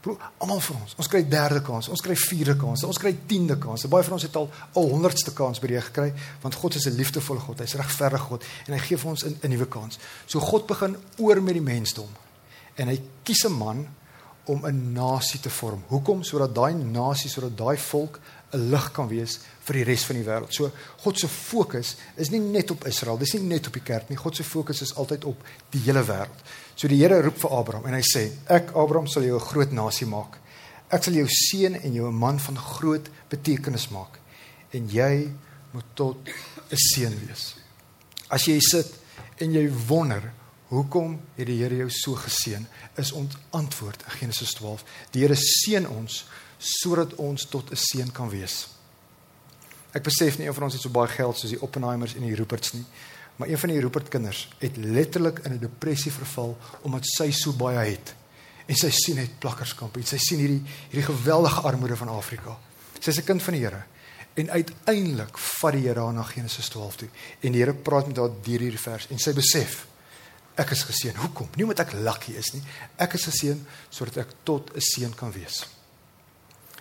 Bro, 0.00 0.16
almal 0.38 0.60
van 0.60 0.76
ons, 0.80 0.94
ons 0.96 1.08
kry 1.08 1.28
derde 1.28 1.62
kans, 1.62 1.88
ons 1.88 2.00
kry 2.00 2.14
vierde 2.16 2.56
kans, 2.56 2.84
ons 2.84 2.98
kry 2.98 3.16
tiende 3.26 3.58
kans. 3.58 3.86
Baie 3.90 4.04
van 4.04 4.12
ons 4.12 4.22
het 4.22 4.36
al 4.36 4.50
al 4.72 4.88
honderdste 4.88 5.32
kans 5.32 5.58
by 5.58 5.66
die 5.66 5.74
Here 5.74 5.86
gekry, 5.86 6.12
want 6.42 6.54
God 6.54 6.74
is 6.74 6.86
'n 6.86 6.96
liefdevolle 6.96 7.40
God, 7.40 7.58
hy's 7.58 7.74
regverdig 7.74 8.20
God 8.20 8.44
en 8.66 8.72
hy 8.72 8.78
gee 8.78 8.96
vir 8.96 9.10
ons 9.10 9.24
'n 9.24 9.50
nuwe 9.50 9.66
kans. 9.66 9.98
So 10.26 10.40
God 10.40 10.66
begin 10.66 10.96
oor 11.18 11.42
met 11.42 11.54
die 11.54 11.62
mensdom 11.62 12.08
en 12.76 12.88
hy 12.88 13.02
kies 13.24 13.44
'n 13.44 13.52
man 13.52 13.88
om 14.48 14.66
'n 14.66 14.92
nasie 14.92 15.40
te 15.40 15.50
vorm. 15.50 15.82
Hoekom? 15.88 16.22
Sodat 16.22 16.54
daai 16.54 16.74
nasie, 16.74 17.30
sodat 17.30 17.56
daai 17.56 17.76
volk 17.76 18.20
'n 18.52 18.70
lig 18.70 18.92
kan 18.92 19.08
wees 19.08 19.38
vir 19.66 19.74
die 19.74 19.84
res 19.84 20.04
van 20.04 20.16
die 20.16 20.24
wêreld. 20.24 20.52
So 20.54 20.70
God 21.04 21.18
se 21.18 21.28
fokus 21.28 21.96
is 22.16 22.30
nie 22.30 22.40
net 22.40 22.70
op 22.70 22.86
Israel, 22.86 23.18
dis 23.18 23.34
nie 23.34 23.42
net 23.42 23.66
op 23.66 23.72
die 23.72 23.84
kerk 23.84 24.08
nie. 24.08 24.16
God 24.16 24.36
se 24.36 24.44
fokus 24.44 24.82
is 24.82 24.94
altyd 24.94 25.24
op 25.24 25.42
die 25.70 25.80
hele 25.84 26.04
wêreld. 26.04 26.44
So 26.74 26.88
die 26.88 27.00
Here 27.02 27.20
roep 27.22 27.38
vir 27.38 27.50
Abraham 27.50 27.86
en 27.86 27.94
hy 27.94 28.02
sê: 28.02 28.30
"Ek 28.48 28.72
Abraham 28.74 29.06
sal 29.06 29.22
jou 29.22 29.36
'n 29.36 29.48
groot 29.50 29.72
nasie 29.72 30.06
maak. 30.06 30.38
Ek 30.90 31.04
sal 31.04 31.14
jou 31.14 31.26
seën 31.26 31.74
en 31.84 31.92
jou 31.92 32.08
'n 32.08 32.14
man 32.14 32.38
van 32.38 32.56
groot 32.56 33.08
betekenis 33.28 33.90
maak 33.90 34.18
en 34.72 34.88
jy 34.88 35.32
moet 35.72 35.84
tot 35.94 36.16
'n 36.70 36.76
seën 36.76 37.26
wees." 37.26 37.54
As 38.30 38.44
jy 38.44 38.58
sit 38.60 38.94
en 39.38 39.52
jy 39.52 39.70
wonder 39.88 40.32
Hoekom 40.68 41.14
het 41.34 41.46
die 41.48 41.62
Here 41.62 41.76
jou 41.76 41.88
so 41.90 42.14
geseën? 42.20 42.66
Is 43.00 43.12
ons 43.16 43.36
antwoord 43.56 44.02
in 44.04 44.10
Genesis 44.10 44.52
12. 44.58 44.84
Die 45.14 45.22
Here 45.22 45.36
seën 45.36 45.88
ons 45.88 46.26
sodat 46.58 47.14
ons 47.14 47.44
tot 47.44 47.70
'n 47.70 47.76
seën 47.76 48.12
kan 48.12 48.28
wees. 48.28 48.68
Ek 49.92 50.02
besef 50.02 50.38
nie 50.38 50.46
een 50.46 50.54
van 50.54 50.62
ons 50.62 50.72
het 50.72 50.82
so 50.82 50.90
baie 50.90 51.08
geld 51.08 51.38
soos 51.38 51.50
die 51.50 51.62
Oppenheimers 51.62 52.14
en 52.14 52.22
die 52.22 52.34
Ruperts 52.34 52.72
nie, 52.72 52.84
maar 53.38 53.48
een 53.48 53.58
van 53.58 53.68
die 53.68 53.80
Rupert 53.80 54.08
kinders 54.08 54.48
het 54.58 54.76
letterlik 54.76 55.38
in 55.38 55.52
'n 55.52 55.58
depressie 55.58 56.12
verval 56.12 56.58
omdat 56.82 57.06
sy 57.06 57.30
so 57.30 57.52
baie 57.52 57.78
het. 57.78 58.14
En 58.66 58.76
sy 58.76 58.90
sien 58.90 59.16
net 59.16 59.38
plakkerskamp 59.38 59.96
en 59.96 60.04
sy 60.04 60.18
sien 60.18 60.38
hierdie 60.38 60.62
hierdie 60.90 61.14
geweldige 61.14 61.60
armoede 61.60 61.96
van 61.96 62.08
Afrika. 62.08 62.58
Sy's 63.00 63.18
'n 63.18 63.24
kind 63.24 63.42
van 63.42 63.54
die 63.54 63.62
Here. 63.62 63.82
En 64.34 64.50
uiteindelik 64.50 65.38
vat 65.38 65.72
die 65.72 65.86
Here 65.86 66.00
haar 66.00 66.12
na 66.12 66.22
Genesis 66.22 66.68
12 66.68 66.96
toe 66.96 67.08
en 67.40 67.52
die 67.52 67.60
Here 67.60 67.74
praat 67.74 68.06
met 68.06 68.16
haar 68.16 68.30
deur 68.42 68.60
hierdie 68.60 68.80
vers 68.80 69.06
en 69.10 69.18
sy 69.18 69.32
besef 69.32 69.86
ek 70.54 70.70
is 70.70 70.82
geseën. 70.82 71.16
Hoekom? 71.16 71.48
Nie 71.54 71.64
omdat 71.64 71.80
ek 71.80 71.92
lucky 71.92 72.32
is 72.32 72.52
nie. 72.52 72.62
Ek 72.96 73.12
is 73.12 73.24
geseën 73.24 73.66
sodat 73.90 74.16
ek 74.16 74.28
tot 74.42 74.70
'n 74.74 74.80
seën 74.80 75.14
kan 75.14 75.32
wees. 75.32 75.77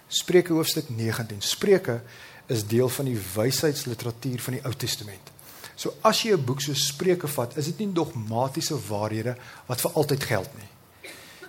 Spreuke 0.07 0.53
hoofstuk 0.53 0.89
19. 0.89 1.41
Spreuke 1.41 2.01
is 2.47 2.63
deel 2.67 2.89
van 2.89 3.05
die 3.09 3.17
wysheidsliteratuur 3.33 4.39
van 4.41 4.55
die 4.55 4.63
Ou 4.63 4.71
Testament. 4.79 5.33
So 5.75 5.93
as 6.01 6.21
jy 6.23 6.33
'n 6.33 6.45
boek 6.45 6.61
so 6.61 6.73
Spreuke 6.73 7.27
vat, 7.27 7.57
is 7.57 7.65
dit 7.65 7.79
nie 7.79 7.93
dogmatiese 7.93 8.77
waarhede 8.87 9.35
wat 9.67 9.81
vir 9.81 9.91
altyd 9.91 10.23
geld 10.23 10.49
nie. 10.55 10.69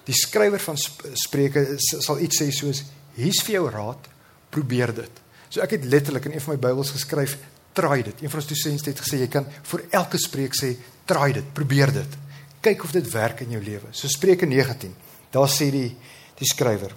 Die 0.05 0.15
skrywer 0.15 0.61
van 0.61 0.77
Spreuke 1.15 1.77
sal 1.79 2.19
iets 2.19 2.43
sê 2.43 2.51
soos: 2.51 2.83
"Hier's 3.15 3.43
vir 3.43 3.53
jou 3.53 3.71
raad, 3.71 4.09
probeer 4.51 4.95
dit." 4.95 5.11
So 5.49 5.61
ek 5.61 5.71
het 5.71 5.85
letterlik 5.85 6.25
in 6.25 6.33
een 6.33 6.41
van 6.41 6.55
my 6.55 6.61
Bybels 6.61 6.91
geskryf: 6.91 7.39
"Try 7.73 8.03
dit." 8.03 8.23
Een 8.23 8.31
van 8.31 8.41
ons 8.41 8.49
dosente 8.49 8.91
het 8.91 9.01
gesê 9.01 9.19
jy 9.21 9.29
kan 9.29 9.47
vir 9.63 9.85
elke 9.91 10.19
spreek 10.19 10.53
sê: 10.55 10.77
"Try 11.05 11.33
dit, 11.33 11.53
probeer 11.53 11.93
dit." 11.93 12.17
Kyk 12.61 12.85
of 12.85 12.91
dit 12.91 13.11
werk 13.11 13.41
in 13.41 13.51
jou 13.51 13.63
lewe. 13.63 13.87
So 13.93 14.09
Spreuke 14.09 14.47
19. 14.47 14.95
Daar 15.31 15.49
sê 15.49 15.71
die 15.71 15.97
die 16.39 16.47
skrywer: 16.47 16.95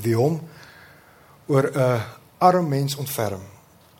"Wie 0.00 0.14
hom 0.14 0.40
oor 1.48 1.70
'n 1.72 2.02
arm 2.38 2.68
mens 2.68 2.96
ontferm, 2.96 3.42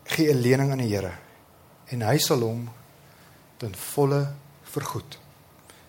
gee 0.03 0.31
'n 0.31 0.41
lening 0.41 0.71
aan 0.71 0.85
die 0.85 0.95
Here." 0.95 1.27
en 1.93 2.05
hy 2.05 2.17
sal 2.21 2.43
hom 2.45 2.67
ten 3.59 3.73
volle 3.93 4.21
vergoed. 4.73 5.17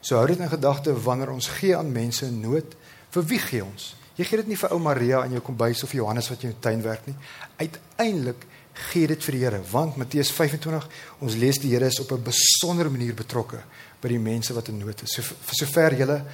So 0.00 0.16
hou 0.16 0.26
dit 0.30 0.40
in 0.40 0.50
gedagte 0.50 0.94
wanneer 1.04 1.32
ons 1.34 1.50
gee 1.58 1.76
aan 1.76 1.92
mense 1.92 2.24
in 2.26 2.40
nood, 2.40 2.76
vir 3.12 3.26
wie 3.28 3.40
gee 3.42 3.64
ons? 3.64 3.94
Jy 4.16 4.26
gee 4.28 4.40
dit 4.42 4.52
nie 4.52 4.58
vir 4.60 4.72
ou 4.74 4.80
Maria 4.82 5.22
in 5.26 5.36
jou 5.36 5.42
kombuis 5.44 5.82
of 5.84 5.92
Johannes 5.96 6.28
wat 6.32 6.44
in 6.44 6.52
jou 6.52 6.60
tuin 6.64 6.82
werk 6.84 7.06
nie. 7.08 7.16
Uiteindelik 7.60 8.46
gee 8.90 9.10
dit 9.10 9.24
vir 9.26 9.36
die 9.36 9.42
Here, 9.44 9.60
want 9.70 9.98
Matteus 10.00 10.30
25, 10.32 10.86
ons 11.24 11.36
lees 11.40 11.60
die 11.60 11.72
Here 11.74 11.88
is 11.90 12.00
op 12.00 12.12
'n 12.12 12.24
besondere 12.24 12.88
manier 12.88 13.14
betrokke 13.14 13.60
by 14.00 14.08
die 14.08 14.18
mense 14.18 14.54
wat 14.54 14.68
in 14.68 14.78
nood 14.78 15.02
is. 15.02 15.12
So 15.12 15.22
vir 15.22 15.54
sover 15.54 15.94
julle 15.94 16.24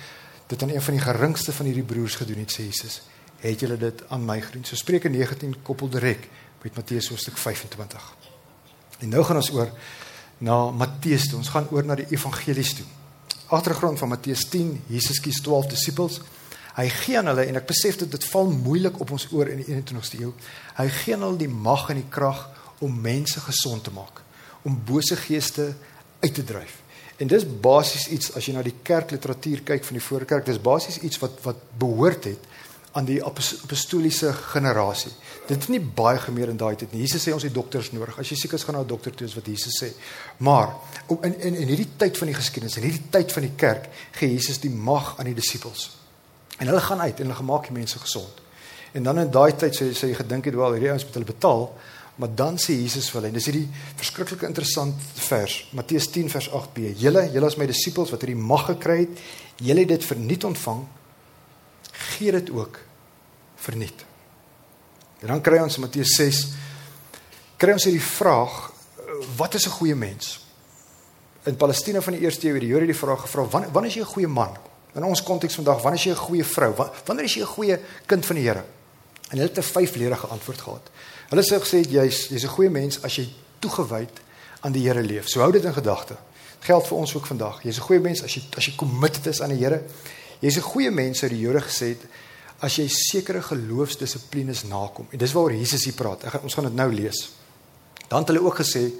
dit 0.47 0.63
aan 0.63 0.71
een 0.71 0.83
van 0.83 0.95
die 0.95 1.03
geringste 1.03 1.53
van 1.53 1.67
hierdie 1.67 1.83
broers 1.83 2.15
gedoen 2.15 2.39
het, 2.39 2.53
sê 2.53 2.63
Jesus, 2.63 3.03
het 3.53 3.61
julle 3.61 3.77
dit 3.77 4.03
aan 4.09 4.25
my 4.25 4.41
gedoen. 4.41 4.65
So 4.65 4.77
Spreuke 4.77 5.09
19 5.09 5.63
koppel 5.63 5.89
direk 5.89 6.29
met 6.63 6.75
Matteus 6.75 7.09
hoofstuk 7.09 7.37
25. 7.39 8.15
En 8.99 9.09
nou 9.09 9.25
gaan 9.25 9.37
ons 9.37 9.51
oor 9.53 9.71
na 10.39 10.71
Matteus 10.71 11.29
toe. 11.29 11.39
Ons 11.39 11.53
gaan 11.55 11.69
oor 11.71 11.85
na 11.85 11.95
die 11.95 12.09
evangelies 12.11 12.75
toe. 12.75 12.87
Agtergrond 13.47 13.99
van 13.99 14.09
Matteus 14.09 14.49
10, 14.51 14.73
Jesus 14.91 15.21
kies 15.23 15.41
12 15.41 15.67
disippels. 15.75 16.21
Hy 16.77 16.89
gee 16.93 17.19
aan 17.19 17.31
hulle 17.31 17.47
en 17.49 17.57
ek 17.57 17.69
besef 17.71 17.97
dit 18.03 18.11
dit 18.11 18.25
val 18.33 18.51
moeilik 18.53 18.99
op 19.01 19.13
ons 19.17 19.29
oor 19.33 19.49
in 19.49 19.63
die 19.63 19.69
21ste 19.71 20.19
eeu. 20.21 20.33
Hy 20.77 20.89
gee 20.99 21.15
aan 21.17 21.25
hulle 21.25 21.41
die 21.41 21.53
mag 21.53 21.87
en 21.93 22.01
die 22.01 22.11
krag 22.13 22.43
om 22.85 22.99
mense 23.01 23.41
gesond 23.41 23.87
te 23.87 23.93
maak, 23.95 24.21
om 24.69 24.77
bose 24.85 25.17
geeste 25.17 25.71
uit 26.21 26.35
te 26.35 26.45
dryf. 26.45 26.75
En 27.17 27.31
dis 27.31 27.47
basies 27.47 28.11
iets 28.13 28.35
as 28.37 28.45
jy 28.45 28.53
na 28.53 28.65
die 28.67 28.75
kerkliteratuur 28.85 29.63
kyk 29.71 29.87
van 29.89 29.97
die 29.97 30.05
voorkerk, 30.05 30.45
dis 30.45 30.61
basies 30.61 30.99
iets 31.01 31.21
wat 31.23 31.39
wat 31.47 31.63
behoort 31.81 32.29
het 32.29 32.45
aan 32.97 33.05
die 33.05 33.19
apostoliese 33.25 34.33
generasie. 34.33 35.13
Dit 35.47 35.67
is 35.67 35.69
nie 35.69 35.81
baie 35.81 36.19
gemeer 36.19 36.49
in 36.49 36.57
daai 36.57 36.79
tyd 36.81 36.95
nie. 36.95 37.03
Jesus 37.05 37.27
sê 37.27 37.35
ons 37.35 37.45
het 37.45 37.53
dokters 37.55 37.91
nodig. 37.93 38.17
As 38.19 38.31
jy 38.33 38.39
siek 38.41 38.55
is 38.57 38.65
gaan 38.65 38.79
na 38.79 38.81
'n 38.81 38.89
dokter 38.89 39.13
toe, 39.15 39.27
is 39.27 39.35
wat 39.37 39.47
Jesus 39.47 39.77
sê. 39.83 39.93
Maar 40.39 40.73
in 41.23 41.41
in 41.41 41.55
in 41.55 41.69
hierdie 41.69 41.97
tyd 41.97 42.17
van 42.17 42.27
die 42.27 42.35
geskiedenis, 42.35 42.77
in 42.77 42.83
hierdie 42.83 43.11
tyd 43.11 43.33
van 43.33 43.43
die 43.43 43.57
kerk, 43.57 43.89
gee 44.13 44.33
Jesus 44.33 44.59
die 44.59 44.71
mag 44.71 45.19
aan 45.19 45.27
die 45.27 45.35
disippels. 45.35 45.97
En 46.59 46.67
hulle 46.67 46.81
gaan 46.81 47.01
uit 47.01 47.21
en 47.21 47.27
hulle 47.27 47.35
gemaak 47.35 47.69
die 47.69 47.73
mense 47.73 47.99
gesond. 47.99 48.41
En 48.93 49.03
dan 49.03 49.19
in 49.19 49.31
daai 49.31 49.53
tyd 49.57 49.75
sê 49.77 49.93
sê 49.93 50.09
jy 50.09 50.15
gedink 50.15 50.45
het 50.45 50.55
wel 50.55 50.73
hierdie 50.73 50.91
ouens 50.91 51.05
moet 51.05 51.15
hulle 51.15 51.33
betaal, 51.33 51.77
maar 52.17 52.35
dan 52.35 52.57
sê 52.57 52.73
Jesus 52.73 53.11
vir 53.11 53.21
hulle 53.21 53.29
en 53.29 53.35
dis 53.35 53.45
hierdie 53.45 53.69
verskriklike 53.97 54.47
interessant 54.47 54.95
vers, 55.15 55.69
Matteus 55.73 56.09
10 56.09 56.31
vers 56.31 56.49
8b. 56.49 56.97
Julle, 56.97 57.31
julle 57.33 57.47
is 57.47 57.57
my 57.57 57.67
disippels 57.67 58.11
wat 58.11 58.21
hierdie 58.25 58.41
mag 58.41 58.67
gekry 58.67 58.99
het. 59.01 59.21
Julle 59.61 59.81
het 59.81 59.89
dit 59.89 60.05
verniet 60.05 60.45
ontvang. 60.45 60.87
Gee 61.93 62.33
dit 62.33 62.51
ook 62.51 62.86
verniet. 63.57 64.05
En 65.21 65.27
dan 65.27 65.41
kry 65.41 65.59
ons 65.59 65.75
in 65.75 65.81
Matteus 65.81 66.15
6 66.17 66.47
kry 67.57 67.73
ons 67.73 67.87
hierdie 67.89 68.03
vraag 68.03 68.73
wat 69.37 69.55
is 69.55 69.67
'n 69.67 69.79
goeie 69.79 69.95
mens? 69.95 70.45
In 71.45 71.57
Palestina 71.57 72.01
van 72.01 72.13
die 72.13 72.23
eerste 72.23 72.47
eeu 72.47 72.53
het 72.53 72.61
die 72.61 72.71
Jode 72.71 72.87
die 72.87 72.95
vraag 72.95 73.21
gevra 73.21 73.45
wanneer 73.45 73.73
wanneer 73.73 73.91
is 73.91 73.97
jy 73.97 74.03
'n 74.03 74.15
goeie 74.15 74.29
man? 74.29 74.57
In 74.95 75.05
ons 75.05 75.23
konteks 75.23 75.55
vandag 75.55 75.83
wanneer 75.83 76.01
is 76.01 76.05
jy 76.05 76.13
'n 76.13 76.27
goeie 76.29 76.45
vrou? 76.45 76.75
Wanneer 77.05 77.25
is 77.25 77.35
jy 77.35 77.43
'n 77.43 77.55
goeie 77.57 77.81
kind 78.07 78.27
van 78.27 78.37
die 78.37 78.45
Here? 78.45 78.65
En 79.31 79.39
hulle 79.39 79.49
het 79.49 79.59
'n 79.59 79.63
vyfledige 79.63 80.27
antwoord 80.27 80.61
gehad. 80.61 80.91
Hulle 81.29 81.43
sê 81.43 81.59
gesê 81.61 81.81
jy's 81.89 82.29
jy's 82.29 82.45
'n 82.45 82.49
goeie 82.49 82.71
mens 82.71 83.03
as 83.03 83.17
jy 83.17 83.29
toegewyd 83.59 84.21
aan 84.61 84.73
die 84.73 84.89
Here 84.89 85.03
leef. 85.03 85.29
So 85.29 85.41
hou 85.41 85.53
dit 85.53 85.65
in 85.65 85.73
gedagte. 85.73 86.17
Geld 86.61 86.87
vir 86.87 86.97
ons 86.97 87.15
ook 87.15 87.27
vandag. 87.27 87.63
Jy's 87.63 87.79
'n 87.79 87.83
goeie 87.83 88.01
mens 88.01 88.23
as 88.23 88.35
jy 88.35 88.43
as 88.57 88.67
jy 88.67 88.75
committed 88.77 89.27
is 89.27 89.41
aan 89.43 89.51
die 89.51 89.65
Here. 89.65 89.83
Jy's 90.41 90.57
'n 90.57 90.61
goeie 90.61 90.91
mens, 90.91 91.19
sou 91.19 91.31
die 91.31 91.41
Jode 91.41 91.61
gesê 91.61 91.87
het, 91.89 92.03
as 92.65 92.79
jy 92.81 92.87
sekere 92.89 93.43
geloofsdissiplines 93.43 94.65
nakom. 94.71 95.09
En 95.11 95.19
dis 95.19 95.33
waaroor 95.33 95.59
Jesus 95.59 95.85
hier 95.85 95.97
praat. 95.97 96.25
Ek 96.25 96.43
ons 96.43 96.55
gaan 96.57 96.71
dit 96.71 96.79
nou 96.79 96.89
lees. 96.93 97.27
Dan 98.09 98.25
het 98.25 98.33
hulle 98.33 98.45
ook 98.45 98.61
gesê 98.63 98.91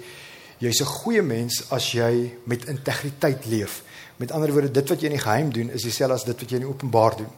jy's 0.59 0.81
'n 0.81 0.85
goeie 0.85 1.21
mens 1.21 1.63
as 1.71 1.91
jy 1.91 2.33
met 2.45 2.65
integriteit 2.65 3.45
leef. 3.45 3.83
Met 4.17 4.31
ander 4.31 4.51
woorde, 4.51 4.71
dit 4.71 4.89
wat 4.89 4.99
jy 4.99 5.05
in 5.05 5.17
die 5.17 5.25
geheim 5.25 5.51
doen 5.51 5.69
is 5.69 5.83
dieselfde 5.83 6.13
as 6.13 6.23
dit 6.23 6.39
wat 6.39 6.49
jy 6.49 6.55
in 6.55 6.65
die 6.65 6.69
openbaar 6.69 7.17
doen. 7.17 7.29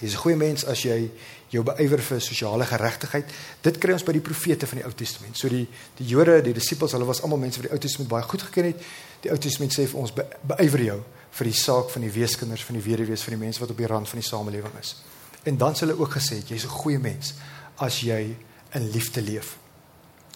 Jy's 0.00 0.14
'n 0.14 0.24
goeie 0.24 0.36
mens 0.36 0.64
as 0.64 0.82
jy 0.82 1.10
jou 1.48 1.62
beywer 1.62 2.00
vir 2.00 2.20
sosiale 2.20 2.64
geregtigheid. 2.64 3.24
Dit 3.60 3.78
kry 3.78 3.92
ons 3.92 4.04
by 4.04 4.12
die 4.12 4.20
profete 4.20 4.66
van 4.66 4.78
die 4.78 4.84
Ou 4.84 4.92
Testament. 4.92 5.38
So 5.38 5.48
die 5.48 5.68
die 5.96 6.06
Jode, 6.06 6.42
die 6.42 6.52
disippels, 6.52 6.92
hulle 6.92 7.04
was 7.04 7.22
almal 7.22 7.38
mense 7.38 7.60
wat 7.60 7.68
die 7.68 7.72
Ou 7.72 7.78
Testament 7.78 8.10
baie 8.10 8.22
goed 8.22 8.42
geken 8.42 8.64
het. 8.64 8.82
Die 9.20 9.30
Ou 9.30 9.38
Testament 9.38 9.72
sê 9.72 9.86
vir 9.86 10.00
ons 10.00 10.12
beywer 10.42 10.82
jou 10.82 11.02
vir 11.30 11.44
die 11.44 11.56
saak 11.56 11.90
van 11.90 12.02
die 12.02 12.10
weeskinders, 12.10 12.64
van 12.64 12.74
die 12.74 12.84
weduwees, 12.84 13.22
van 13.22 13.38
die 13.38 13.44
mense 13.44 13.60
wat 13.60 13.70
op 13.70 13.76
die 13.76 13.86
rand 13.86 14.08
van 14.08 14.20
die 14.20 14.28
samelewing 14.28 14.78
is. 14.80 14.96
En 15.42 15.56
dan 15.56 15.74
sê 15.74 15.86
hulle 15.86 15.98
ook 15.98 16.16
gesê 16.18 16.42
jy's 16.46 16.64
'n 16.64 16.76
goeie 16.80 16.98
mens 16.98 17.34
as 17.76 18.00
jy 18.00 18.36
in 18.72 18.90
liefde 18.90 19.22
leef. 19.22 19.56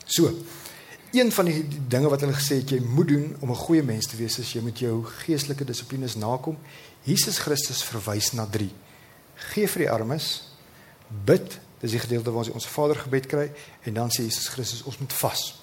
So, 0.04 0.34
een 1.12 1.32
van 1.32 1.44
die 1.44 1.68
dinge 1.88 2.08
wat 2.08 2.20
hulle 2.20 2.34
gesê 2.34 2.60
het 2.60 2.70
jy 2.70 2.80
moet 2.80 3.08
doen 3.08 3.36
om 3.40 3.50
'n 3.50 3.64
goeie 3.66 3.82
mens 3.82 4.06
te 4.06 4.16
wees 4.16 4.38
is 4.38 4.52
jy 4.52 4.60
moet 4.60 4.78
jou 4.78 5.04
geestelike 5.04 5.64
dissiplines 5.64 6.14
nakom. 6.14 6.58
Jesus 7.02 7.38
Christus 7.38 7.84
verwys 7.84 8.32
na 8.32 8.46
3. 8.46 8.70
Geef 9.34 9.72
vir 9.72 9.82
die 9.82 9.90
armes, 9.90 10.48
bid, 11.24 11.60
dis 11.80 11.90
die 11.90 12.00
gedeelte 12.00 12.30
waar 12.30 12.38
ons 12.44 12.50
ons 12.50 12.66
Vader 12.66 12.96
gebed 12.96 13.26
kry 13.26 13.52
en 13.82 13.94
dan 13.94 14.08
sê 14.08 14.22
Jesus 14.22 14.48
Christus 14.48 14.82
ons 14.82 14.98
moet 14.98 15.12
vas. 15.12 15.60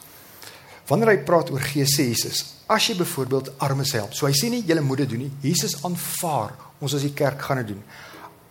Wanneer 0.88 1.08
hy 1.08 1.18
praat 1.18 1.52
oor 1.52 1.60
gee 1.62 1.86
sê 1.86 2.08
Jesus, 2.08 2.46
as 2.68 2.88
jy 2.88 2.96
byvoorbeeld 2.96 3.60
armes 3.60 3.92
help. 3.92 4.14
So 4.14 4.26
hy 4.26 4.34
sê 4.34 4.50
nie 4.50 4.64
jy 4.68 4.80
moet 4.80 4.98
dit 4.98 5.10
doen 5.10 5.20
nie. 5.20 5.32
Jesus 5.42 5.84
aanvaar 5.84 6.56
ons 6.80 6.94
as 6.94 7.02
die 7.02 7.14
kerk 7.14 7.42
gaan 7.42 7.58
dit 7.58 7.68
doen 7.68 7.84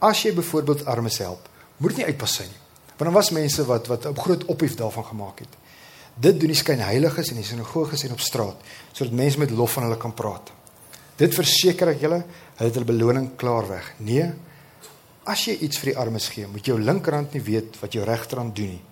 as 0.02 0.24
jy 0.26 0.32
byvoorbeeld 0.34 0.84
armes 0.90 1.18
help, 1.22 1.48
moet 1.78 1.94
dit 1.94 2.02
nie 2.02 2.10
uitpas 2.10 2.38
nie. 2.42 2.60
Want 2.96 3.08
dan 3.08 3.16
was 3.16 3.30
mense 3.34 3.64
wat 3.66 3.86
wat 3.90 4.06
'n 4.06 4.18
groot 4.18 4.44
ophief 4.44 4.74
daarvan 4.74 5.04
gemaak 5.04 5.38
het. 5.38 5.52
Dit 6.14 6.40
doen 6.40 6.50
die 6.52 6.56
skynheiliges 6.56 7.30
in 7.30 7.36
die 7.36 7.44
sinagoges 7.44 8.04
en 8.04 8.12
op 8.12 8.20
straat 8.20 8.56
sodat 8.92 9.12
mense 9.12 9.38
met 9.38 9.50
lof 9.50 9.72
van 9.72 9.82
hulle 9.82 9.96
kan 9.96 10.14
praat. 10.14 10.52
Dit 11.16 11.34
verseker 11.34 11.88
ek 11.88 12.00
julle, 12.00 12.24
hulle 12.56 12.68
het 12.68 12.74
hulle 12.74 12.88
beloning 12.88 13.36
klaar 13.36 13.68
weg. 13.68 13.94
Nee. 13.98 14.32
As 15.24 15.44
jy 15.44 15.56
iets 15.60 15.78
vir 15.78 15.92
die 15.92 15.98
armes 15.98 16.28
gee, 16.28 16.46
moet 16.46 16.66
jou 16.66 16.78
linkerhand 16.80 17.32
nie 17.32 17.42
weet 17.42 17.78
wat 17.80 17.92
jou 17.92 18.04
regterhand 18.04 18.56
doen 18.56 18.68
nie, 18.74 18.82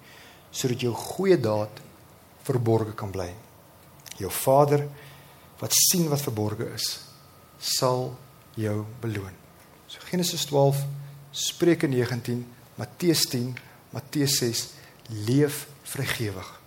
sodat 0.50 0.80
jou 0.80 0.94
goeie 0.94 1.40
daad 1.40 1.82
verborge 2.42 2.94
kan 2.94 3.10
bly. 3.10 3.30
Jou 4.16 4.30
Vader 4.30 4.86
wat 5.60 5.72
sien 5.72 6.08
wat 6.08 6.22
verborge 6.22 6.70
is, 6.74 7.00
sal 7.58 8.16
jou 8.54 8.84
beloon. 9.00 9.39
So 9.90 9.98
Genesis 10.06 10.44
12 10.44 10.84
Spreuke 11.32 11.88
19, 11.88 12.46
Matteus 12.74 13.26
10, 13.26 13.56
Matteus 13.90 14.36
6 14.38 14.68
leef 15.26 15.66
vrygewig. 15.82 16.60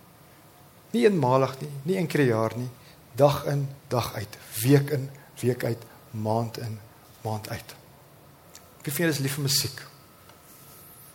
Nie 0.92 1.06
eenmalig 1.06 1.54
nie, 1.62 1.70
nie 1.88 1.96
een 1.96 2.08
keer 2.08 2.20
per 2.20 2.28
jaar 2.28 2.56
nie, 2.60 2.68
dag 3.16 3.46
in, 3.48 3.64
dag 3.88 4.12
uit, 4.14 4.36
week 4.60 4.92
in, 4.92 5.08
week 5.40 5.64
uit, 5.64 5.88
maand 6.10 6.60
in, 6.60 6.76
maand 7.24 7.48
uit. 7.48 7.74
Wie 8.84 8.92
van 8.92 9.06
julle 9.06 9.16
is 9.16 9.22
lief 9.24 9.38
vir 9.38 9.46
musiek? 9.48 9.82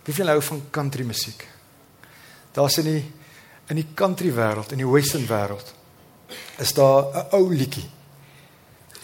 Wie 0.07 0.13
van 0.13 0.23
julle 0.23 0.37
hou 0.39 0.43
van 0.49 0.65
country 0.73 1.05
musiek? 1.05 1.45
Daar's 2.57 2.81
in 2.81 2.89
die 2.89 3.05
in 3.69 3.77
die 3.77 3.91
country 3.93 4.31
wêreld, 4.33 4.71
in 4.73 4.81
die 4.81 4.89
western 4.89 5.27
wêreld, 5.29 5.67
is 6.57 6.73
daar 6.73 7.05
'n 7.13 7.35
ou 7.37 7.53
liedjie. 7.53 7.85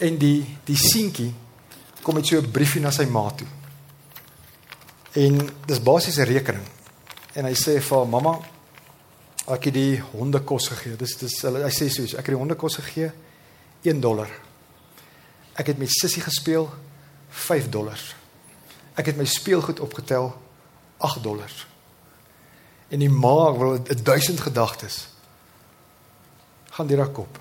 En 0.02 0.18
die 0.18 0.58
die 0.66 0.76
seentjie 0.76 1.30
kom 2.06 2.14
met 2.14 2.26
so 2.26 2.38
'n 2.38 2.50
briefie 2.50 2.80
na 2.80 2.90
sy 2.90 3.04
ma 3.04 3.30
toe. 3.30 3.46
En 5.12 5.50
dis 5.66 5.82
basies 5.82 6.18
'n 6.18 6.22
rekening. 6.22 6.66
En 7.32 7.44
hy 7.44 7.54
sê 7.54 7.80
vir 7.80 7.96
haar 7.96 8.08
mamma 8.08 8.38
ek 9.46 9.64
het 9.64 9.74
die 9.74 10.00
honde 10.00 10.40
kos 10.40 10.68
gegee. 10.68 10.96
Dis 10.96 11.16
dis 11.16 11.42
hy 11.42 11.70
sê 11.70 11.88
so, 11.88 12.02
ek 12.02 12.26
het 12.26 12.34
die 12.34 12.36
honde 12.36 12.54
kos 12.54 12.76
gegee 12.76 13.12
1 13.82 14.00
dollar. 14.00 14.30
Ek 15.54 15.66
het 15.66 15.78
met 15.78 15.90
Sissie 15.90 16.22
gespeel 16.22 16.70
5 17.28 17.68
dollar. 17.68 18.00
Ek 18.94 19.06
het 19.06 19.16
my 19.16 19.24
speelgoed 19.24 19.80
opgetel 19.80 20.34
8 20.98 21.22
dollar. 21.22 21.66
En 22.88 22.98
die 22.98 23.10
ma 23.10 23.52
wil 23.58 23.82
1000 23.82 24.40
gedagtes 24.40 25.08
gaan 26.70 26.86
deur 26.86 26.98
haar 26.98 27.12
kop. 27.12 27.38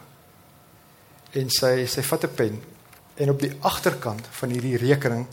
En 1.31 1.49
sy 1.49 1.85
sy 1.85 2.01
vat 2.01 2.23
'n 2.23 2.33
pen 2.35 2.74
en 3.15 3.31
op 3.31 3.39
die 3.39 3.53
agterkant 3.61 4.27
van 4.39 4.51
hierdie 4.51 4.77
rekening 4.77 5.25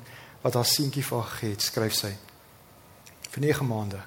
wat 0.42 0.54
haar 0.58 0.68
seentjie 0.68 1.04
vir 1.04 1.18
haar 1.18 1.30
gegee 1.34 1.56
het, 1.56 1.62
skryf 1.62 1.98
sy 1.98 2.14
vir 3.32 3.46
9 3.48 3.66
maande 3.66 4.02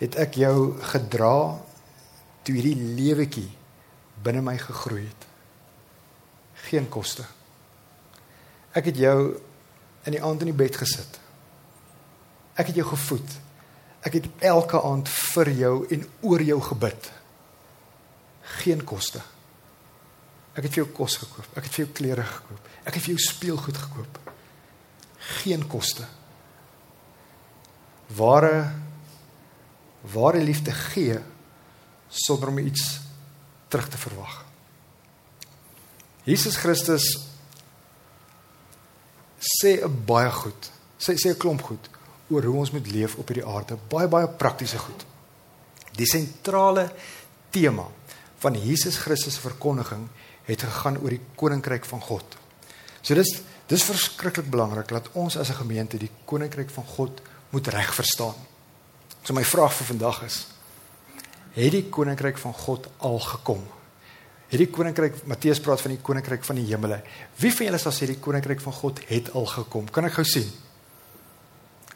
het 0.00 0.16
ek 0.20 0.38
jou 0.38 0.74
gedra 0.92 1.36
toe 2.44 2.54
hierdie 2.56 2.94
lewetjie 2.98 3.48
binne 4.24 4.42
my 4.44 4.56
gegroei 4.60 5.06
het. 5.06 5.26
Geen 6.68 6.88
koste. 6.92 7.24
Ek 8.74 8.88
het 8.90 8.98
jou 8.98 9.18
in 10.04 10.16
die 10.16 10.22
aand 10.22 10.44
in 10.44 10.50
die 10.50 10.56
bed 10.56 10.76
gesit. 10.80 11.20
Ek 12.58 12.70
het 12.70 12.78
jou 12.78 12.86
gevoed. 12.88 13.36
Ek 14.04 14.18
het 14.18 14.28
elke 14.44 14.80
aand 14.84 15.08
vir 15.08 15.50
jou 15.56 15.74
en 15.94 16.04
oor 16.26 16.42
jou 16.44 16.60
gebid. 16.68 17.10
Geen 18.60 18.84
koste. 18.84 19.22
Ek 20.54 20.62
het 20.62 20.72
vir 20.72 20.84
jou 20.84 20.90
kos 20.94 21.16
gekoop. 21.18 21.50
Ek 21.58 21.66
het 21.66 21.74
vir 21.74 21.84
jou 21.84 21.92
klere 21.98 22.24
gekoop. 22.28 22.68
Ek 22.84 22.94
het 22.94 23.02
vir 23.02 23.14
jou 23.14 23.22
speelgoed 23.22 23.78
gekoop. 23.78 24.18
Geen 25.42 25.66
koste. 25.66 26.06
Ware 28.14 28.70
ware 30.12 30.40
liefde 30.44 30.72
gee 30.72 31.16
sonder 32.08 32.48
om 32.48 32.58
iets 32.58 33.00
terug 33.68 33.88
te 33.88 33.98
verwag. 33.98 34.44
Jesus 36.24 36.56
Christus 36.56 37.04
sê 39.38 39.80
'n 39.84 40.04
baie 40.04 40.30
goed. 40.30 40.70
Sê 40.98 41.16
sê 41.16 41.30
'n 41.30 41.36
klomp 41.36 41.62
goed 41.62 41.88
oor 42.30 42.42
hoe 42.42 42.58
ons 42.58 42.70
moet 42.70 42.86
leef 42.86 43.16
op 43.16 43.28
hierdie 43.28 43.46
aarde. 43.46 43.76
Baie 43.88 44.08
baie 44.08 44.28
praktiese 44.28 44.78
goed. 44.78 45.04
Die 45.96 46.06
sentrale 46.06 46.92
tema 47.50 47.86
van 48.38 48.54
Jesus 48.54 48.96
Christus 48.96 49.34
se 49.34 49.40
verkondiging 49.40 50.08
het 50.44 50.62
gegaan 50.62 50.98
oor 51.00 51.10
die 51.10 51.22
koninkryk 51.34 51.84
van 51.88 52.00
God. 52.00 52.36
So 53.02 53.14
dis 53.14 53.40
dis 53.66 53.84
verskriklik 53.84 54.50
belangrik 54.52 54.88
dat 54.92 55.08
ons 55.12 55.36
as 55.36 55.48
'n 55.48 55.60
gemeente 55.62 55.98
die 55.98 56.10
koninkryk 56.24 56.70
van 56.70 56.84
God 56.84 57.20
moet 57.50 57.68
reg 57.68 57.94
verstaan. 57.94 58.34
So 59.22 59.32
my 59.32 59.44
vraag 59.44 59.72
vir 59.72 59.86
vandag 59.86 60.22
is: 60.22 60.46
het 61.54 61.72
die 61.72 61.88
koninkryk 61.88 62.38
van 62.38 62.52
God 62.52 62.88
al 62.98 63.18
gekom? 63.18 63.62
Het 64.48 64.58
die 64.58 64.70
koninkryk 64.70 65.24
Matteus 65.26 65.60
praat 65.60 65.80
van 65.80 65.90
die 65.90 66.00
koninkryk 66.00 66.44
van 66.44 66.56
die 66.56 66.66
hemele. 66.66 67.02
Wie 67.36 67.52
van 67.54 67.66
julle 67.66 67.78
sal 67.78 67.92
sê 67.92 68.06
die 68.06 68.20
koninkryk 68.20 68.60
van 68.60 68.72
God 68.72 69.00
het 69.08 69.32
al 69.32 69.46
gekom? 69.46 69.90
Kan 69.90 70.04
ek 70.04 70.12
gou 70.12 70.24
sien? 70.24 70.50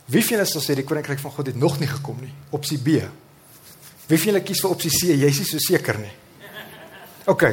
Wie 0.08 0.22
van 0.24 0.38
julle 0.38 0.46
sal 0.46 0.64
sê 0.64 0.74
die 0.74 0.86
koninkryk 0.88 1.18
van 1.18 1.30
God 1.30 1.46
het 1.46 1.56
nog 1.56 1.78
nie 1.78 1.88
gekom 1.88 2.16
nie? 2.20 2.32
Opsie 2.50 2.78
B. 2.78 3.02
Wie 4.08 4.16
van 4.16 4.32
julle 4.32 4.42
kies 4.42 4.62
vir 4.64 4.70
opsie 4.70 4.90
C? 4.90 5.12
Jy's 5.12 5.38
nie 5.42 5.46
so 5.50 5.58
seker 5.60 5.98
nie. 6.00 6.14
OK. 7.28 7.44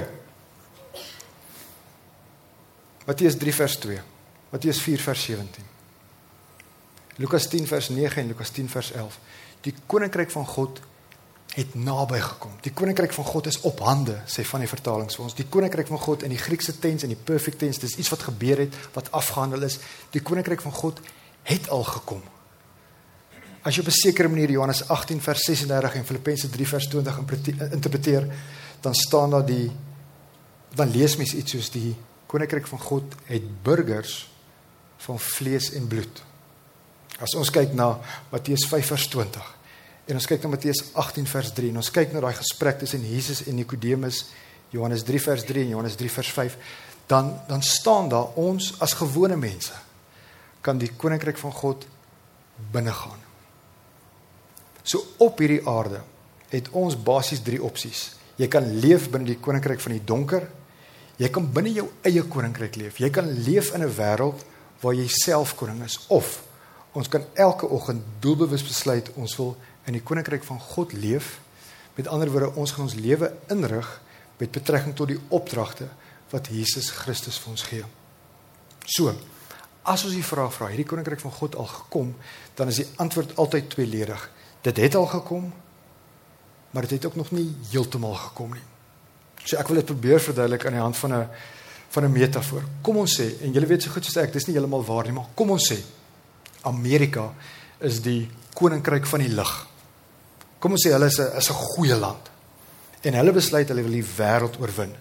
Matteus 3.06 3.38
3 3.38 3.54
vers 3.54 3.78
2. 3.78 4.02
Matteus 4.50 4.82
4 4.82 5.00
vers 5.00 5.24
17. 5.24 5.64
Lukas 7.16 7.48
10 7.48 7.68
vers 7.68 7.90
9 7.90 8.22
en 8.22 8.28
Lukas 8.28 8.50
10 8.50 8.70
vers 8.70 8.92
11. 8.92 9.20
Die 9.62 9.74
koninkryk 9.86 10.32
van 10.32 10.46
God 10.46 10.82
het 11.56 11.76
naby 11.76 12.20
gekom. 12.20 12.52
Die 12.62 12.74
koninkryk 12.76 13.14
van 13.16 13.26
God 13.26 13.48
is 13.48 13.62
op 13.64 13.80
hande, 13.80 14.18
sê 14.28 14.44
van 14.44 14.66
die 14.66 14.70
vertalings 14.70 15.16
vir 15.16 15.24
ons. 15.24 15.36
Die 15.38 15.48
koninkryk 15.48 15.88
van 15.88 16.02
God 16.04 16.26
in 16.28 16.34
die 16.34 16.42
Griekse 16.42 16.76
tens 16.84 17.06
en 17.06 17.14
die 17.14 17.20
perfect 17.30 17.62
tense, 17.64 17.80
dis 17.80 17.96
iets 18.02 18.12
wat 18.12 18.26
gebeur 18.28 18.66
het, 18.66 18.76
wat 18.98 19.12
afgehandel 19.16 19.64
is. 19.70 19.78
Die 20.12 20.24
koninkryk 20.26 20.66
van 20.66 20.76
God 20.76 21.00
het 21.48 21.70
al 21.72 21.86
gekom. 21.88 22.24
As 23.64 23.76
jy 23.76 23.82
op 23.82 23.88
'n 23.88 24.02
sekere 24.02 24.28
manier 24.28 24.52
Johannes 24.52 24.88
18 24.88 25.22
vers 25.22 25.42
36 25.44 25.96
en 25.96 26.06
Filippense 26.06 26.50
3 26.50 26.68
vers 26.68 26.88
20 26.88 27.18
interpreteer, 27.72 28.28
dan 28.82 28.96
staan 28.96 29.30
daar 29.30 29.46
die 29.46 29.72
dan 30.76 30.92
lees 30.92 31.16
mens 31.16 31.34
iets 31.34 31.52
soos 31.52 31.72
die 31.72 31.96
koninkryk 32.36 32.68
van 32.68 32.82
God 32.84 33.20
het 33.32 33.44
burgers 33.64 34.26
van 35.06 35.20
vlees 35.20 35.72
en 35.78 35.88
bloed. 35.88 36.24
As 37.24 37.36
ons 37.40 37.52
kyk 37.54 37.76
na 37.78 37.94
Matteus 38.32 38.66
5 38.68 38.92
vers 38.92 39.08
20 39.14 39.52
en 40.06 40.20
ons 40.20 40.28
kyk 40.30 40.44
na 40.44 40.52
Matteus 40.52 40.82
18 40.94 41.30
vers 41.32 41.54
3 41.58 41.72
en 41.72 41.80
ons 41.82 41.94
kyk 41.98 42.12
na 42.14 42.24
daai 42.26 42.36
gesprek 42.38 42.82
tussen 42.84 43.06
Jesus 43.08 43.46
en 43.48 43.56
Nikodemus 43.58 44.26
Johannes 44.76 45.06
3 45.08 45.22
vers 45.24 45.46
3 45.48 45.64
en 45.64 45.74
Johannes 45.78 45.96
3 45.96 46.12
vers 46.18 46.32
5 46.40 46.58
dan 47.08 47.32
dan 47.48 47.64
staan 47.64 48.10
daar 48.12 48.36
ons 48.42 48.74
as 48.84 48.98
gewone 49.00 49.38
mense 49.40 49.74
kan 50.66 50.82
die 50.82 50.92
koninkryk 50.98 51.38
van 51.38 51.54
God 51.54 51.86
binne 52.74 52.92
gaan. 52.92 53.22
So 54.84 55.02
op 55.22 55.40
hierdie 55.40 55.62
aarde 55.70 56.02
het 56.50 56.70
ons 56.74 56.98
basies 56.98 57.44
drie 57.46 57.62
opsies. 57.62 58.16
Jy 58.42 58.48
kan 58.52 58.68
leef 58.82 59.10
binne 59.14 59.30
die 59.30 59.40
koninkryk 59.42 59.82
van 59.84 59.96
die 59.96 60.04
donker. 60.04 60.48
Jy 61.18 61.30
kan 61.32 61.48
binne 61.52 61.72
jou 61.72 61.86
eie 62.04 62.24
koninkryk 62.28 62.76
leef. 62.76 63.00
Jy 63.00 63.10
kan 63.10 63.30
leef 63.46 63.72
in 63.74 63.84
'n 63.84 63.96
wêreld 63.96 64.44
waar 64.82 64.94
jy 64.94 65.08
self 65.08 65.56
koning 65.56 65.84
is 65.84 66.00
of 66.08 66.44
ons 66.92 67.08
kan 67.08 67.24
elke 67.34 67.68
oggend 67.68 68.04
doelbewus 68.20 68.64
besluit 68.64 69.12
ons 69.16 69.36
wil 69.36 69.58
in 69.86 69.94
die 69.94 70.04
koninkryk 70.04 70.44
van 70.44 70.60
God 70.60 70.94
leef. 70.94 71.40
Met 71.96 72.08
ander 72.08 72.32
woorde, 72.32 72.56
ons 72.56 72.72
gaan 72.72 72.86
ons 72.86 72.94
lewe 72.94 73.34
inrig 73.48 74.02
met 74.38 74.52
betrekking 74.52 74.96
tot 74.96 75.08
die 75.08 75.20
opdragte 75.30 75.90
wat 76.30 76.48
Jesus 76.48 76.90
Christus 76.90 77.40
vir 77.40 77.52
ons 77.52 77.64
gee. 77.64 77.86
So, 78.86 79.14
as 79.84 80.06
ons 80.06 80.14
die 80.14 80.24
vraag 80.24 80.54
vra, 80.54 80.68
hierdie 80.68 80.88
koninkryk 80.88 81.20
van 81.20 81.32
God 81.32 81.56
al 81.56 81.70
gekom, 81.72 82.16
dan 82.56 82.68
is 82.68 82.82
die 82.82 82.88
antwoord 82.96 83.36
altyd 83.38 83.70
tweeledig. 83.70 84.30
Dit 84.62 84.78
het 84.78 84.96
al 84.96 85.06
gekom, 85.06 85.54
maar 86.72 86.82
dit 86.82 86.92
het 86.92 87.06
ook 87.06 87.16
nog 87.16 87.32
nie 87.32 87.56
heeltemal 87.72 88.14
gekom 88.14 88.54
nie. 88.58 88.75
So 89.46 89.58
ek 89.62 89.70
wil 89.70 89.82
dit 89.82 89.92
probeer 89.92 90.24
verduidelik 90.24 90.66
aan 90.66 90.80
die 90.80 90.82
hand 90.82 90.98
van 90.98 91.14
'n 91.14 91.28
van 91.96 92.04
'n 92.04 92.12
metafoor. 92.12 92.64
Kom 92.82 92.98
ons 92.98 93.20
sê 93.20 93.42
en 93.42 93.54
julle 93.54 93.66
weet 93.66 93.84
so 93.84 93.92
goed 93.92 94.06
soos 94.06 94.18
ek, 94.18 94.34
dis 94.34 94.48
nie 94.48 94.56
heeltemal 94.56 94.84
waar 94.84 95.04
nie, 95.04 95.14
maar 95.14 95.28
kom 95.34 95.52
ons 95.52 95.72
sê 95.72 95.78
Amerika 96.64 97.34
is 97.80 98.02
die 98.02 98.30
koninkryk 98.54 99.06
van 99.06 99.20
die 99.20 99.30
lig. 99.30 99.68
Kom 100.60 100.72
ons 100.72 100.86
sê 100.88 100.92
hulle 100.92 101.06
is 101.06 101.20
'n 101.20 101.38
is 101.38 101.50
'n 101.50 101.54
goeie 101.54 101.96
land. 101.96 102.32
En 103.02 103.14
hulle 103.14 103.32
besluit 103.32 103.68
hulle 103.68 103.84
wil 103.84 103.92
die 103.92 104.12
wêreld 104.18 104.60
oorwin. 104.60 104.96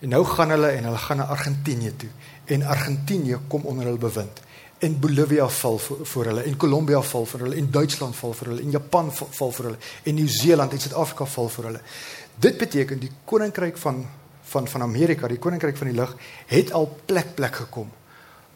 En 0.00 0.08
nou 0.08 0.24
gaan 0.24 0.50
hulle 0.50 0.70
en 0.70 0.84
hulle 0.84 0.98
gaan 0.98 1.16
na 1.16 1.24
Argentinië 1.24 1.96
toe 1.96 2.10
en 2.44 2.62
Argentinië 2.62 3.38
kom 3.48 3.62
onder 3.62 3.84
hulle 3.84 3.98
bewind 3.98 4.40
en 4.78 4.98
Bolivia 5.00 5.46
val 5.48 5.78
vir, 5.80 6.02
vir 6.04 6.28
hulle 6.30 6.42
en 6.44 6.56
Kolombia 6.60 7.00
val 7.00 7.26
vir 7.26 7.44
hulle 7.46 7.56
en 7.56 7.70
Duitsland 7.72 8.16
val 8.18 8.34
vir 8.36 8.50
hulle 8.50 8.62
en 8.62 8.74
Japan 8.74 9.08
val, 9.10 9.28
val 9.38 9.52
vir 9.56 9.68
hulle 9.70 9.78
en 10.04 10.18
Nieu-Seeland 10.18 10.72
en 10.72 10.82
Suid-Afrika 10.84 11.26
val 11.32 11.48
vir 11.54 11.68
hulle. 11.70 11.80
Dit 12.36 12.58
beteken 12.58 13.00
die 13.00 13.12
koninkryk 13.24 13.78
van 13.78 14.06
van 14.46 14.68
van 14.68 14.82
Amerika, 14.82 15.26
die 15.26 15.40
koninkryk 15.42 15.76
van 15.76 15.88
die 15.90 15.96
lig 15.96 16.12
het 16.46 16.68
al 16.72 16.86
plek 17.04 17.34
plek 17.34 17.54
gekom. 17.54 17.88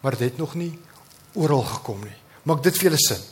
Maar 0.00 0.14
dit 0.16 0.30
het 0.30 0.36
nog 0.38 0.54
nie 0.54 0.78
oral 1.34 1.64
gekom 1.66 2.04
nie. 2.04 2.14
Maak 2.42 2.62
dit 2.62 2.76
vir 2.78 2.90
julle 2.90 3.00
sin. 3.02 3.24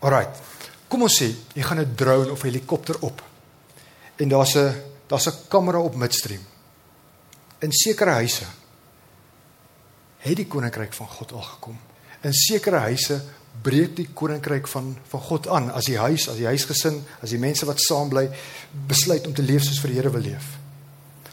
Alraight. 0.00 0.40
Kom 0.88 1.04
ons 1.04 1.18
sê 1.20 1.28
jy 1.54 1.62
gaan 1.62 1.80
'n 1.80 1.94
drone 1.94 2.32
of 2.32 2.42
helikopter 2.42 2.96
op. 3.00 3.22
En 4.16 4.28
daar's 4.28 4.56
'n 4.56 4.72
daar's 5.06 5.28
'n 5.28 5.48
kamera 5.48 5.78
op 5.80 5.94
midstream. 5.94 6.42
In 7.58 7.72
sekere 7.72 8.10
huise 8.10 8.46
het 10.18 10.36
die 10.36 10.46
koninkryk 10.46 10.94
van 10.94 11.08
God 11.08 11.32
al 11.32 11.42
gekom 11.42 11.78
in 12.26 12.34
sekere 12.34 12.82
huise 12.88 13.20
breek 13.62 13.96
die 13.96 14.08
koninkryk 14.14 14.68
van 14.70 14.94
van 15.10 15.20
God 15.20 15.48
aan 15.48 15.70
as 15.74 15.88
die 15.90 15.98
huis, 15.98 16.28
as 16.28 16.38
die 16.38 16.46
huisgesin, 16.46 17.02
as 17.22 17.34
die 17.34 17.40
mense 17.42 17.66
wat 17.66 17.80
saam 17.82 18.10
bly 18.12 18.28
besluit 18.88 19.26
om 19.26 19.34
te 19.34 19.42
leef 19.42 19.66
soos 19.66 19.80
vir 19.82 19.92
die 19.92 20.00
Here 20.00 20.12
wil 20.14 20.24
leef. 20.24 20.56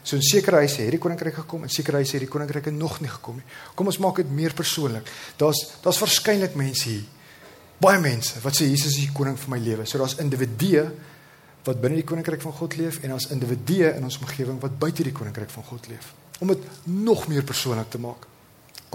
So 0.05 0.15
in 0.19 0.25
sekere 0.25 0.61
huise 0.61 0.83
het 0.83 0.93
die 0.93 1.01
koninkryk 1.01 1.39
gekom 1.41 1.65
en 1.65 1.71
sekere 1.73 1.97
huise 2.01 2.13
het 2.17 2.25
die 2.27 2.29
koninkryk 2.29 2.69
nog 2.73 2.99
nie 3.01 3.09
gekom 3.09 3.39
nie. 3.41 3.45
Kom 3.75 3.89
ons 3.89 3.97
maak 4.03 4.21
dit 4.21 4.31
meer 4.31 4.53
persoonlik. 4.53 5.09
Daar's 5.37 5.63
daar's 5.81 6.01
waarskynlik 6.01 6.55
mense 6.55 6.89
hier. 6.89 7.07
Baie 7.81 7.99
mense 7.99 8.39
wat 8.43 8.55
sê 8.55 8.69
Jesus 8.69 8.93
is 8.93 9.01
die 9.01 9.13
koning 9.13 9.37
van 9.39 9.55
my 9.55 9.59
lewe. 9.61 9.87
So 9.89 9.97
daar's 9.97 10.19
individue 10.21 10.85
wat 11.65 11.81
binne 11.81 11.97
die 11.97 12.05
koninkryk 12.05 12.43
van 12.45 12.53
God 12.53 12.77
leef 12.77 13.01
en 13.03 13.15
ons 13.17 13.31
individue 13.33 13.89
in 13.97 14.05
ons 14.05 14.19
omgewing 14.21 14.61
wat 14.61 14.77
buite 14.79 15.03
die 15.03 15.15
koninkryk 15.15 15.49
van 15.49 15.65
God 15.71 15.89
leef. 15.89 16.13
Om 16.39 16.53
dit 16.53 16.69
nog 16.85 17.25
meer 17.31 17.43
persoonlik 17.43 17.89
te 17.89 18.01
maak. 18.01 18.29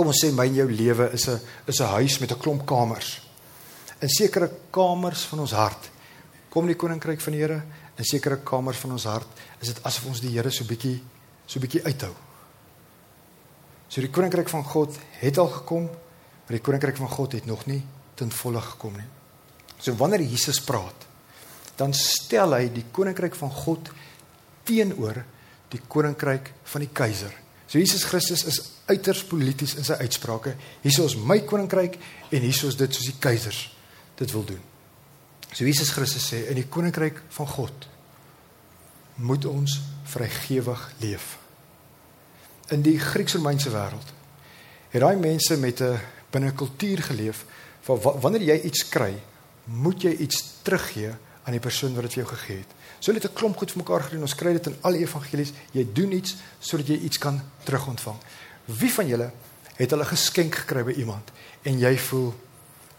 Kom 0.00 0.08
ons 0.08 0.16
sê 0.16 0.30
my 0.32 0.46
en 0.48 0.54
jou 0.56 0.64
lewe 0.64 1.10
is 1.12 1.28
'n 1.28 1.40
is 1.68 1.80
'n 1.80 1.92
huis 2.00 2.20
met 2.20 2.32
'n 2.32 2.40
klomp 2.40 2.64
kamers. 2.64 3.20
In 4.00 4.08
sekere 4.08 4.50
kamers 4.72 5.24
van 5.28 5.40
ons 5.40 5.52
hart 5.52 5.90
kom 6.48 6.66
die 6.66 6.74
koninkryk 6.74 7.20
van 7.20 7.32
die 7.32 7.40
Here. 7.40 7.62
In 7.98 8.04
sekere 8.04 8.38
kamers 8.38 8.78
van 8.78 8.92
ons 8.92 9.04
hart 9.04 9.28
is 9.60 9.68
dit 9.68 9.82
asof 9.84 10.06
ons 10.06 10.20
die 10.20 10.30
Here 10.30 10.50
so 10.50 10.64
bietjie 10.64 11.02
so 11.46 11.60
bietjie 11.60 11.84
uithou. 11.84 12.14
So 13.88 14.00
die 14.00 14.10
koninkryk 14.10 14.48
van 14.48 14.64
God 14.64 14.96
het 15.20 15.38
al 15.38 15.48
gekom, 15.48 15.84
maar 15.84 16.56
die 16.56 16.60
koninkryk 16.60 16.96
van 16.96 17.08
God 17.08 17.32
het 17.32 17.46
nog 17.46 17.66
nie 17.66 17.82
ten 18.14 18.30
volle 18.30 18.60
gekom 18.60 18.96
nie. 18.96 19.08
So 19.78 19.92
wanneer 19.92 20.22
Jesus 20.22 20.60
praat, 20.60 21.06
dan 21.76 21.92
stel 21.92 22.54
hy 22.54 22.72
die 22.72 22.86
koninkryk 22.90 23.34
van 23.34 23.50
God 23.50 23.90
teenoor 24.64 25.24
die 25.68 25.80
koninkryk 25.88 26.52
van 26.64 26.80
die 26.80 26.90
keiser. 26.92 27.49
So 27.70 27.78
Jesus 27.78 28.02
Christus 28.02 28.42
is 28.50 28.58
uiters 28.90 29.22
polities 29.30 29.76
in 29.78 29.86
sy 29.86 29.94
uitsprake. 30.02 30.56
Hier 30.82 31.04
is 31.04 31.14
my 31.14 31.36
koninkryk 31.46 32.00
en 32.34 32.42
hier 32.42 32.66
is 32.66 32.78
dit 32.78 32.96
soos 32.96 33.06
die 33.06 33.18
keisers 33.22 33.60
dit 34.18 34.32
wil 34.34 34.42
doen. 34.48 34.64
So 35.52 35.62
Jesus 35.62 35.92
Christus 35.94 36.26
sê 36.32 36.42
in 36.50 36.58
die 36.58 36.66
koninkryk 36.66 37.22
van 37.36 37.46
God 37.46 37.86
moet 39.22 39.46
ons 39.46 39.76
vrygewig 40.10 40.82
leef. 41.04 41.36
In 42.74 42.82
die 42.82 42.96
Grieks-Romeinse 42.98 43.70
wêreld 43.70 44.16
het 44.90 45.04
daai 45.04 45.22
mense 45.22 45.54
met 45.56 45.80
'n 45.80 46.00
binne 46.34 46.50
kultuur 46.50 47.02
geleef 47.06 47.44
van 47.86 48.00
wanneer 48.02 48.42
jy 48.42 48.60
iets 48.66 48.88
kry, 48.88 49.14
moet 49.64 50.02
jy 50.02 50.10
iets 50.10 50.42
teruggee 50.62 51.14
aan 51.50 51.58
die 51.58 51.62
persoon 51.62 51.96
wat 51.98 52.06
dit 52.06 52.14
vir 52.14 52.22
jou 52.22 52.30
gegee 52.30 52.62
het. 52.62 52.74
So 53.00 53.10
hulle 53.10 53.20
het 53.22 53.30
'n 53.30 53.34
klomp 53.34 53.56
goed 53.56 53.70
vir 53.72 53.82
mekaar 53.82 54.02
gedoen. 54.02 54.22
Ons 54.22 54.34
kry 54.34 54.52
dit 54.52 54.66
in 54.66 54.76
al 54.80 54.92
die 54.92 55.02
evangelies. 55.02 55.52
Jy 55.72 55.86
doen 55.92 56.12
iets 56.12 56.36
sodat 56.60 56.86
jy 56.86 56.98
iets 56.98 57.18
kan 57.18 57.42
terugontvang. 57.64 58.16
Wie 58.64 58.92
van 58.92 59.06
julle 59.06 59.32
het 59.76 59.90
hulle 59.90 60.04
geskenk 60.04 60.54
gekry 60.54 60.84
by 60.84 60.92
iemand 60.92 61.30
en 61.62 61.78
jy 61.78 61.98
voel 61.98 62.34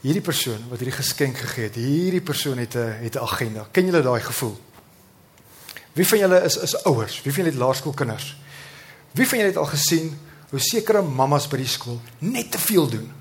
hierdie 0.02 0.22
persoon 0.22 0.70
wat 0.70 0.80
hierdie 0.80 0.98
geskenk 0.98 1.38
gegee 1.38 1.64
het, 1.64 1.76
hierdie 1.76 2.22
persoon 2.22 2.58
het 2.58 2.76
'n 2.76 3.04
het 3.04 3.16
'n 3.16 3.20
agenda. 3.24 3.68
Ken 3.72 3.86
julle 3.86 4.02
daai 4.02 4.22
gevoel? 4.22 4.60
Wie 5.94 6.08
van 6.08 6.20
julle 6.20 6.42
is 6.44 6.58
is 6.58 6.84
ouers? 6.84 7.22
Wie 7.22 7.34
van 7.34 7.44
julle 7.44 7.56
het 7.56 7.64
laerskoolkinders? 7.64 8.36
Wie 9.12 9.28
van 9.28 9.38
julle 9.38 9.50
het 9.50 9.58
al 9.58 9.66
gesien 9.66 10.20
hoe 10.50 10.60
sekere 10.60 11.02
mammas 11.02 11.48
by 11.48 11.58
die 11.58 11.68
skool 11.68 12.02
net 12.20 12.52
te 12.52 12.60
veel 12.60 12.90
doen 12.90 13.12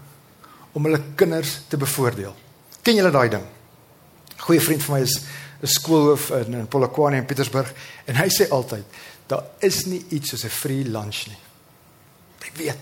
om 0.73 0.85
hulle 0.85 1.03
kinders 1.15 1.61
te 1.69 1.77
bevoordeel? 1.77 2.35
Ken 2.83 2.95
julle 2.95 3.11
daai 3.11 3.29
ding? 3.29 3.60
Goeie 4.47 4.61
vriend 4.61 4.83
van 4.83 4.99
my 4.99 5.03
is 5.03 5.21
'n 5.63 5.67
skoolhoof 5.67 6.31
in 6.31 6.55
in 6.55 6.69
Polokwane 6.69 7.17
in 7.17 7.27
Pietersburg 7.27 7.73
en 8.05 8.15
hy 8.17 8.29
sê 8.29 8.49
altyd 8.49 8.85
daar 9.27 9.45
is 9.59 9.85
nie 9.85 10.05
iets 10.09 10.29
soos 10.29 10.45
'n 10.45 10.49
free 10.49 10.85
lunch 10.85 11.27
nie. 11.27 11.39
Jy 12.41 12.51
weet. 12.57 12.79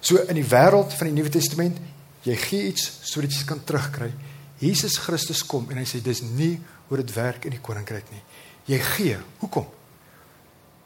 So 0.00 0.16
in 0.16 0.34
die 0.34 0.48
wêreld 0.48 0.94
van 0.94 1.06
die 1.06 1.12
Nuwe 1.12 1.28
Testament, 1.28 1.78
jy 2.22 2.36
gee 2.36 2.66
iets 2.68 2.92
sodat 3.02 3.32
jy 3.32 3.44
kan 3.44 3.64
terugkry. 3.64 4.12
Jesus 4.58 4.96
Christus 4.96 5.46
kom 5.46 5.70
en 5.70 5.76
hy 5.76 5.84
sê 5.84 6.00
dis 6.02 6.22
nie 6.22 6.60
hoe 6.88 6.96
dit 6.96 7.12
werk 7.14 7.44
in 7.44 7.50
die 7.50 7.60
koninkryk 7.60 8.10
nie. 8.10 8.22
Jy 8.64 8.78
gee. 8.78 9.18
Hoekom? 9.38 9.66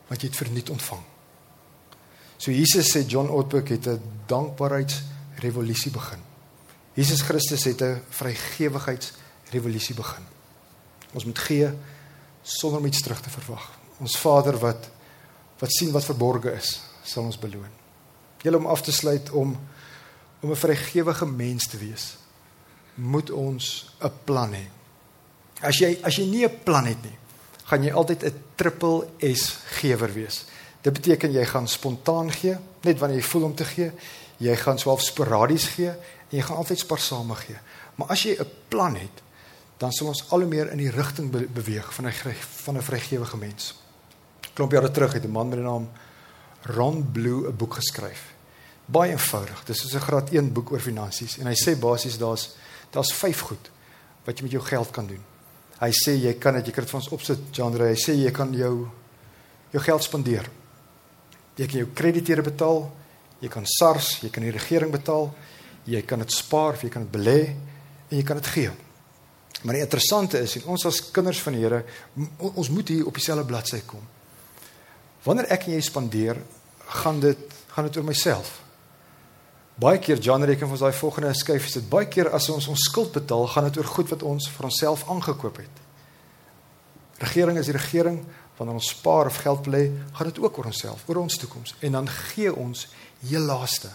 Want 0.08 0.22
jy 0.22 0.28
het 0.28 0.36
verniet 0.36 0.70
ontvang. 0.70 1.02
So 2.38 2.50
Jesus 2.50 2.90
sê 2.90 3.04
John 3.06 3.28
Ortberg 3.28 3.68
het 3.68 3.86
'n 3.86 4.00
dankbaarheidsrevolusie 4.26 5.92
begin. 5.92 6.18
Jesus 6.94 7.20
Christus 7.22 7.64
het 7.64 7.82
'n 7.82 8.02
vrygewigheidsrevolusie 9.52 9.94
begin. 9.94 10.24
Ons 11.12 11.24
moet 11.24 11.38
gee 11.38 11.70
sonder 12.42 12.80
om 12.80 12.86
iets 12.86 13.02
terug 13.02 13.20
te 13.20 13.30
verwag. 13.30 13.70
Ons 14.00 14.16
Vader 14.18 14.58
wat 14.58 14.90
wat 15.62 15.70
sien 15.70 15.92
wat 15.92 16.04
verborge 16.04 16.50
is, 16.58 16.80
sal 17.06 17.28
ons 17.28 17.38
beloon. 17.38 17.70
Julle 18.42 18.58
om 18.58 18.66
af 18.66 18.82
te 18.82 18.92
sluit 18.92 19.30
om 19.30 19.56
om 20.42 20.50
'n 20.50 20.56
vrygewige 20.56 21.26
mens 21.26 21.68
te 21.68 21.78
wees, 21.78 22.16
moet 22.94 23.30
ons 23.30 23.94
'n 24.00 24.10
plan 24.24 24.52
hê. 24.52 24.66
As 25.60 25.78
jy 25.78 26.00
as 26.02 26.16
jy 26.16 26.24
nie 26.24 26.44
'n 26.44 26.62
plan 26.64 26.84
het 26.84 27.02
nie, 27.02 27.18
gaan 27.64 27.82
jy 27.82 27.92
altyd 27.92 28.24
'n 28.24 28.42
triple 28.56 29.08
S 29.20 29.58
gewer 29.78 30.12
wees. 30.12 30.44
Dit 30.80 30.92
beteken 30.92 31.32
jy 31.32 31.44
gaan 31.44 31.68
spontaan 31.68 32.32
gee, 32.32 32.56
net 32.82 32.98
wanneer 32.98 33.18
jy 33.18 33.24
voel 33.24 33.44
om 33.44 33.54
te 33.54 33.64
gee. 33.64 33.92
Jy 34.38 34.56
gaan 34.56 34.78
swaalf 34.78 35.02
sporadies 35.02 35.64
gee 35.64 35.88
en 35.88 36.36
jy 36.36 36.42
gaan 36.42 36.56
altyd 36.56 36.78
spaarsame 36.78 37.34
gee. 37.34 37.56
Maar 37.94 38.08
as 38.08 38.22
jy 38.22 38.36
'n 38.40 38.50
plan 38.68 38.94
het, 38.94 39.22
dan 39.82 39.90
sal 39.90 40.12
ons 40.12 40.22
al 40.30 40.44
hoe 40.44 40.48
meer 40.50 40.70
in 40.70 40.78
die 40.78 40.92
rigting 40.94 41.30
be 41.32 41.42
beweeg 41.50 41.88
van 41.94 42.06
'n 42.06 42.34
van 42.64 42.76
'n 42.76 42.82
vrygewige 42.82 43.36
mens. 43.36 43.74
Klomp 44.54 44.72
jare 44.72 44.90
terug 44.90 45.12
het 45.12 45.24
'n 45.24 45.30
man 45.30 45.48
met 45.48 45.58
die 45.58 45.66
naam 45.66 45.88
Ron 46.62 47.12
Blue 47.12 47.48
'n 47.48 47.56
boek 47.56 47.74
geskryf. 47.74 48.34
Baie 48.86 49.10
eenvoudig. 49.10 49.64
Dis 49.64 49.80
soos 49.80 49.94
'n 49.94 50.00
graad 50.00 50.32
1 50.32 50.52
boek 50.52 50.70
oor 50.70 50.80
finansies 50.80 51.38
en 51.38 51.46
hy 51.46 51.54
sê 51.54 51.78
basies 51.78 52.18
daar's 52.18 52.50
daar's 52.90 53.12
5 53.12 53.40
goed 53.40 53.70
wat 54.24 54.38
jy 54.38 54.42
met 54.42 54.52
jou 54.52 54.62
geld 54.62 54.90
kan 54.90 55.06
doen. 55.06 55.24
Hy 55.80 55.90
sê 55.90 56.12
jy 56.12 56.34
kan 56.38 56.54
dit 56.54 56.66
jy 56.66 56.72
kan 56.72 56.84
dit 56.84 56.90
vir 56.90 57.00
ons 57.00 57.08
opsit 57.08 57.38
genre. 57.52 57.84
Hy 57.84 57.96
sê 57.96 58.14
jy 58.14 58.30
kan 58.30 58.52
jou 58.52 58.88
jou 59.70 59.82
geld 59.82 60.02
spandeer. 60.02 60.50
Jy 61.56 61.66
kan 61.66 61.78
jou 61.78 61.88
krediteure 61.94 62.42
betaal, 62.42 62.92
jy 63.40 63.48
kan 63.48 63.66
SARS, 63.66 64.20
jy 64.20 64.30
kan 64.30 64.42
die 64.42 64.52
regering 64.52 64.92
betaal, 64.92 65.34
jy 65.84 66.02
kan 66.02 66.18
dit 66.18 66.30
spaar, 66.32 66.78
jy 66.82 66.88
kan 66.88 67.02
dit 67.02 67.12
belê 67.12 67.56
en 68.10 68.16
jy 68.16 68.22
kan 68.22 68.36
dit 68.36 68.46
gee. 68.46 68.70
Maar 69.62 69.78
die 69.78 69.84
interessante 69.84 70.40
is, 70.42 70.56
ons 70.66 70.86
as 70.88 70.98
kinders 71.14 71.40
van 71.42 71.54
die 71.54 71.62
Here, 71.62 71.84
ons 72.38 72.70
moet 72.74 72.88
hier 72.88 73.06
op 73.06 73.14
dieselfde 73.14 73.46
bladsy 73.46 73.82
kom. 73.86 74.02
Wanneer 75.22 75.52
ek 75.54 75.68
en 75.68 75.76
jy 75.76 75.82
spandeer, 75.86 76.40
gaan 77.02 77.20
dit 77.22 77.48
gaan 77.72 77.86
dit 77.88 77.96
oor 77.96 78.04
myself. 78.04 78.50
Baie 79.80 80.00
keer 80.02 80.20
John 80.20 80.44
reken 80.44 80.68
vir 80.68 80.76
ons 80.76 80.82
daai 80.84 80.92
volgende 80.92 81.30
skuif 81.34 81.70
is 81.70 81.78
dit 81.78 81.86
baie 81.88 82.08
keer 82.10 82.28
as 82.36 82.50
ons 82.52 82.66
ons 82.68 82.82
skuld 82.90 83.14
betaal, 83.14 83.46
gaan 83.48 83.70
dit 83.70 83.78
oor 83.80 83.88
goed 83.88 84.10
wat 84.12 84.24
ons 84.28 84.48
vir 84.52 84.68
onsself 84.68 85.06
aangekoop 85.08 85.62
het. 85.62 85.80
Regering 87.22 87.56
is 87.56 87.70
die 87.70 87.76
regering, 87.78 88.20
wanneer 88.58 88.76
ons 88.76 88.90
spaar 88.92 89.30
of 89.30 89.38
geld 89.40 89.62
belê, 89.64 89.86
gaan 90.18 90.28
dit 90.28 90.40
ook 90.42 90.58
oor 90.60 90.68
onsself, 90.68 91.06
oor 91.08 91.22
ons 91.22 91.38
toekoms 91.40 91.74
en 91.80 91.96
dan 91.96 92.10
gee 92.12 92.52
ons 92.52 92.84
heel 93.24 93.48
laaste. 93.48 93.90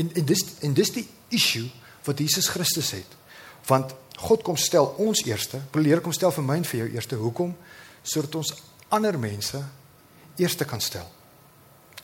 En 0.00 0.08
en 0.16 0.26
dis 0.32 0.44
en 0.64 0.74
dis 0.74 0.94
die 0.96 1.06
issue 1.36 1.68
wat 2.08 2.24
Jesus 2.24 2.48
Christus 2.48 2.94
het. 2.96 3.20
Want 3.66 3.94
God 4.16 4.42
kom 4.42 4.56
stel 4.56 4.94
ons 5.02 5.24
eerste, 5.26 5.60
probeer 5.70 6.00
kom 6.00 6.12
stel 6.12 6.32
vir 6.32 6.44
my 6.44 6.56
en 6.56 6.64
vir 6.68 6.80
jou 6.84 6.88
eerste. 6.94 7.16
Hoekom? 7.16 7.54
Sodat 8.02 8.34
ons 8.34 8.52
ander 8.94 9.18
mense 9.18 9.62
eerste 10.36 10.64
kan 10.64 10.80
stel. 10.80 11.06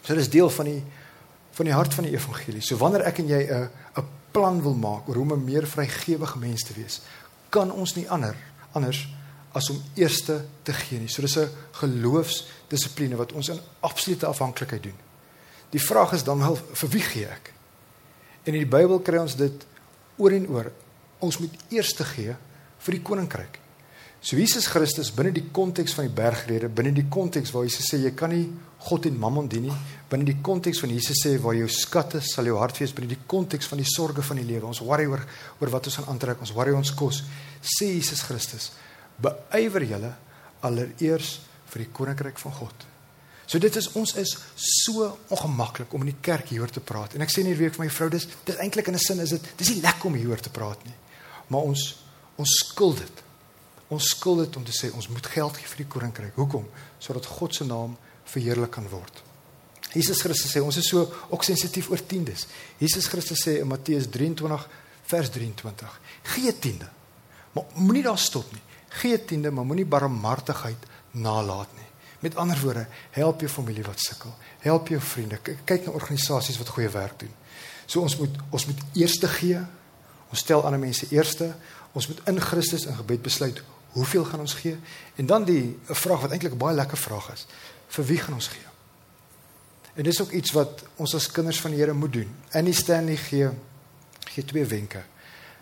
So 0.02 0.14
dis 0.14 0.30
deel 0.30 0.50
van 0.50 0.64
die 0.70 0.82
van 1.50 1.66
die 1.66 1.74
hart 1.74 1.94
van 1.94 2.06
die 2.06 2.14
evangelie. 2.14 2.62
So 2.62 2.78
wanneer 2.78 3.02
ek 3.08 3.18
en 3.18 3.28
jy 3.28 3.42
'n 3.50 3.68
'n 3.98 4.06
plan 4.32 4.62
wil 4.62 4.74
maak 4.74 5.08
oor 5.08 5.14
hoe 5.14 5.24
om 5.24 5.32
'n 5.32 5.44
meer 5.44 5.66
vrygewige 5.66 6.38
mens 6.38 6.62
te 6.62 6.74
wees, 6.74 7.00
kan 7.50 7.72
ons 7.72 7.94
nie 7.96 8.08
ander 8.08 8.36
anders 8.72 9.08
as 9.52 9.70
om 9.70 9.82
eerste 9.94 10.44
te 10.62 10.72
gee 10.72 10.98
nie. 10.98 11.08
So 11.08 11.22
dis 11.22 11.36
'n 11.36 11.50
geloofsdissipline 11.72 13.16
wat 13.16 13.32
ons 13.32 13.48
in 13.48 13.60
absolute 13.80 14.26
afhanklikheid 14.26 14.82
doen. 14.82 14.98
Die 15.70 15.82
vraag 15.82 16.12
is 16.12 16.24
dan 16.24 16.38
wel 16.38 16.56
vir 16.56 16.88
wie 16.88 17.02
gee 17.02 17.26
ek? 17.26 17.52
En 18.42 18.54
in 18.54 18.60
die 18.60 18.76
Bybel 18.78 19.00
kry 19.00 19.18
ons 19.18 19.36
dit 19.36 19.66
oor 20.16 20.32
en 20.32 20.48
oor. 20.48 20.72
Ons 21.20 21.38
moet 21.38 21.54
eerste 21.70 22.04
gee 22.04 22.36
vir 22.80 22.96
die 22.96 23.04
koninkryk. 23.04 23.58
So 24.20 24.36
Jesus 24.36 24.66
Christus 24.68 25.08
binne 25.16 25.32
die 25.32 25.46
konteks 25.48 25.94
van 25.96 26.04
die 26.04 26.12
bergrede, 26.12 26.68
binne 26.68 26.92
die 26.92 27.06
konteks 27.08 27.54
waar 27.54 27.64
Jesus 27.64 27.88
sê 27.88 28.02
jy 28.02 28.12
kan 28.16 28.32
nie 28.34 28.50
God 28.84 29.06
en 29.08 29.16
Mammon 29.20 29.48
dien 29.48 29.64
nie, 29.68 29.76
binne 30.10 30.28
die 30.28 30.36
konteks 30.44 30.80
van 30.82 30.92
Jesus 30.92 31.22
sê 31.24 31.34
waar 31.40 31.56
jou 31.56 31.68
skatte 31.72 32.20
sal 32.24 32.48
jou 32.48 32.58
hart 32.60 32.80
wees, 32.80 32.92
binne 32.96 33.08
die 33.08 33.22
konteks 33.28 33.68
van 33.68 33.80
die 33.80 33.88
sorges 33.88 34.28
van 34.28 34.40
die 34.40 34.44
lewe. 34.48 34.68
Ons 34.68 34.82
worry 34.84 35.08
oor 35.08 35.24
oor 35.60 35.72
wat 35.72 35.88
ons 35.88 35.96
gaan 36.00 36.12
aantrek, 36.12 36.40
ons 36.44 36.52
worry 36.56 36.76
ons 36.76 36.92
kos. 36.96 37.22
Sê 37.64 37.94
Jesus 37.94 38.24
Christus, 38.28 38.70
beywer 39.20 39.88
julle 39.88 40.14
allereers 40.68 41.38
vir 41.72 41.86
die 41.86 41.92
koninkryk 41.96 42.40
van 42.44 42.56
God. 42.60 42.88
So 43.50 43.58
dit 43.58 43.76
is 43.76 43.88
ons 43.98 44.12
is 44.20 44.36
so 44.54 45.08
ongemaklik 45.32 45.92
om 45.96 46.04
in 46.04 46.12
die 46.12 46.20
kerk 46.22 46.52
hieroor 46.52 46.70
te 46.70 46.84
praat. 46.84 47.16
En 47.16 47.24
ek 47.24 47.32
sê 47.32 47.42
nie 47.42 47.56
weer 47.58 47.72
vir 47.74 47.86
my 47.86 47.88
vrou 47.90 48.12
dis 48.12 48.28
dis 48.46 48.60
eintlik 48.62 48.92
in 48.92 48.94
'n 48.94 49.02
sin 49.02 49.20
is 49.20 49.30
dit 49.30 49.48
dis 49.56 49.70
nie 49.70 49.82
lekker 49.82 50.06
om 50.06 50.14
hieroor 50.14 50.40
te 50.40 50.52
praat 50.52 50.84
nie. 50.84 50.94
Maar 51.50 51.72
ons 51.72 51.88
ons 52.40 52.52
skuld 52.62 53.02
dit. 53.02 53.24
Ons 53.92 54.06
skuld 54.14 54.46
dit 54.46 54.54
om 54.56 54.64
te 54.64 54.72
sê 54.72 54.88
ons 54.96 55.08
moet 55.12 55.26
geld 55.28 55.58
gee 55.58 55.68
vir 55.72 55.82
die 55.82 55.90
koninkryk. 55.92 56.38
Hoekom? 56.38 56.68
Sodat 57.02 57.26
God 57.28 57.56
se 57.56 57.66
naam 57.68 57.98
verheerlik 58.30 58.72
kan 58.72 58.86
word. 58.88 59.20
Jesus 59.90 60.22
Christus 60.22 60.54
sê 60.54 60.62
ons 60.62 60.78
is 60.78 60.88
so 60.88 61.02
ook 61.28 61.44
sensitief 61.44 61.90
oor 61.90 62.00
tiendes. 62.06 62.46
Jesus 62.78 63.10
Christus 63.10 63.42
sê 63.44 63.58
in 63.60 63.68
Matteus 63.68 64.06
23 64.08 64.66
vers 65.10 65.30
23: 65.34 66.00
Gee 66.36 66.54
tiende. 66.58 66.88
Maar 67.52 67.64
moenie 67.74 68.06
daar 68.06 68.18
stop 68.18 68.52
nie. 68.54 68.62
Gee 69.02 69.18
tiende, 69.24 69.50
maar 69.50 69.66
moenie 69.66 69.86
barmhartigheid 69.86 70.86
nalat 71.18 71.74
nie. 71.76 71.88
Met 72.20 72.36
ander 72.36 72.58
woorde, 72.60 72.86
help 73.10 73.40
jou 73.40 73.50
familie 73.50 73.82
wat 73.82 74.00
sukkel. 74.02 74.32
Help 74.60 74.88
jou 74.92 75.00
vriende. 75.00 75.38
Kyk 75.40 75.86
na 75.86 75.94
organisasies 75.96 76.58
wat 76.60 76.72
goeie 76.74 76.90
werk 76.92 77.18
doen. 77.24 77.32
So 77.86 78.04
ons 78.04 78.16
moet 78.20 78.36
ons 78.54 78.66
moet 78.70 78.82
eerste 78.94 79.28
gee. 79.40 79.58
Ons 80.30 80.38
stel 80.38 80.64
ander 80.64 80.80
mense 80.80 81.06
eerste. 81.10 81.54
Ons 81.92 82.08
moet 82.08 82.20
in 82.30 82.40
Christus 82.40 82.86
in 82.86 82.96
gebed 82.96 83.22
besluit 83.22 83.62
hoeveel 83.90 84.24
gaan 84.24 84.40
ons 84.40 84.54
gee? 84.54 84.76
En 85.18 85.26
dan 85.26 85.44
die 85.44 85.78
'n 85.88 85.94
vraag 85.94 86.20
wat 86.20 86.30
eintlik 86.30 86.52
'n 86.52 86.58
baie 86.58 86.74
lekker 86.74 86.98
vraag 86.98 87.32
is. 87.32 87.46
Vir 87.88 88.04
wie 88.04 88.18
gaan 88.18 88.34
ons 88.34 88.48
gee? 88.48 88.68
En 89.94 90.02
dis 90.02 90.20
ook 90.20 90.30
iets 90.30 90.50
wat 90.50 90.82
ons 90.96 91.14
as 91.14 91.30
kinders 91.30 91.60
van 91.60 91.70
die 91.70 91.80
Here 91.80 91.92
moet 91.92 92.12
doen. 92.12 92.36
Annie 92.50 92.72
Stanley 92.72 93.16
gee 93.16 93.48
gee 94.30 94.44
twee 94.44 94.64
wenke. 94.64 95.02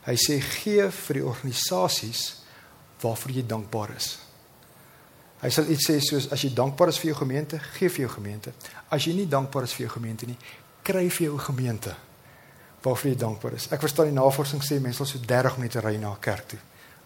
Hy 0.02 0.14
sê 0.14 0.40
gee 0.40 0.90
vir 0.90 1.14
die 1.14 1.24
organisasies 1.24 2.36
waarvoor 3.00 3.30
jy 3.30 3.46
dankbaar 3.46 3.96
is. 3.96 4.18
Hy 5.40 5.48
sal 5.48 5.68
iets 5.70 5.90
sê 5.90 6.00
soos 6.00 6.30
as 6.30 6.42
jy 6.42 6.52
dankbaar 6.54 6.88
is 6.88 6.98
vir 6.98 7.06
jou 7.06 7.18
gemeente, 7.18 7.58
gee 7.58 7.88
vir 7.88 8.00
jou 8.00 8.10
gemeente. 8.10 8.52
As 8.88 9.04
jy 9.04 9.12
nie 9.12 9.28
dankbaar 9.28 9.62
is 9.62 9.72
vir 9.72 9.86
jou 9.86 9.92
gemeente 9.92 10.26
nie, 10.26 10.36
kry 10.82 11.10
vir 11.10 11.26
jou 11.26 11.38
gemeente 11.38 11.96
waarvoor 12.82 13.10
jy 13.10 13.16
dankbaar 13.16 13.52
is. 13.52 13.68
Ek 13.70 13.80
verstaan 13.80 14.10
die 14.10 14.16
navorsing 14.16 14.62
sê 14.62 14.80
mense 14.80 14.96
sal 14.96 15.06
so 15.06 15.18
30 15.18 15.56
minute 15.58 15.80
ry 15.80 15.96
na 15.96 16.12
'n 16.12 16.20
kerk 16.20 16.48
toe 16.48 16.58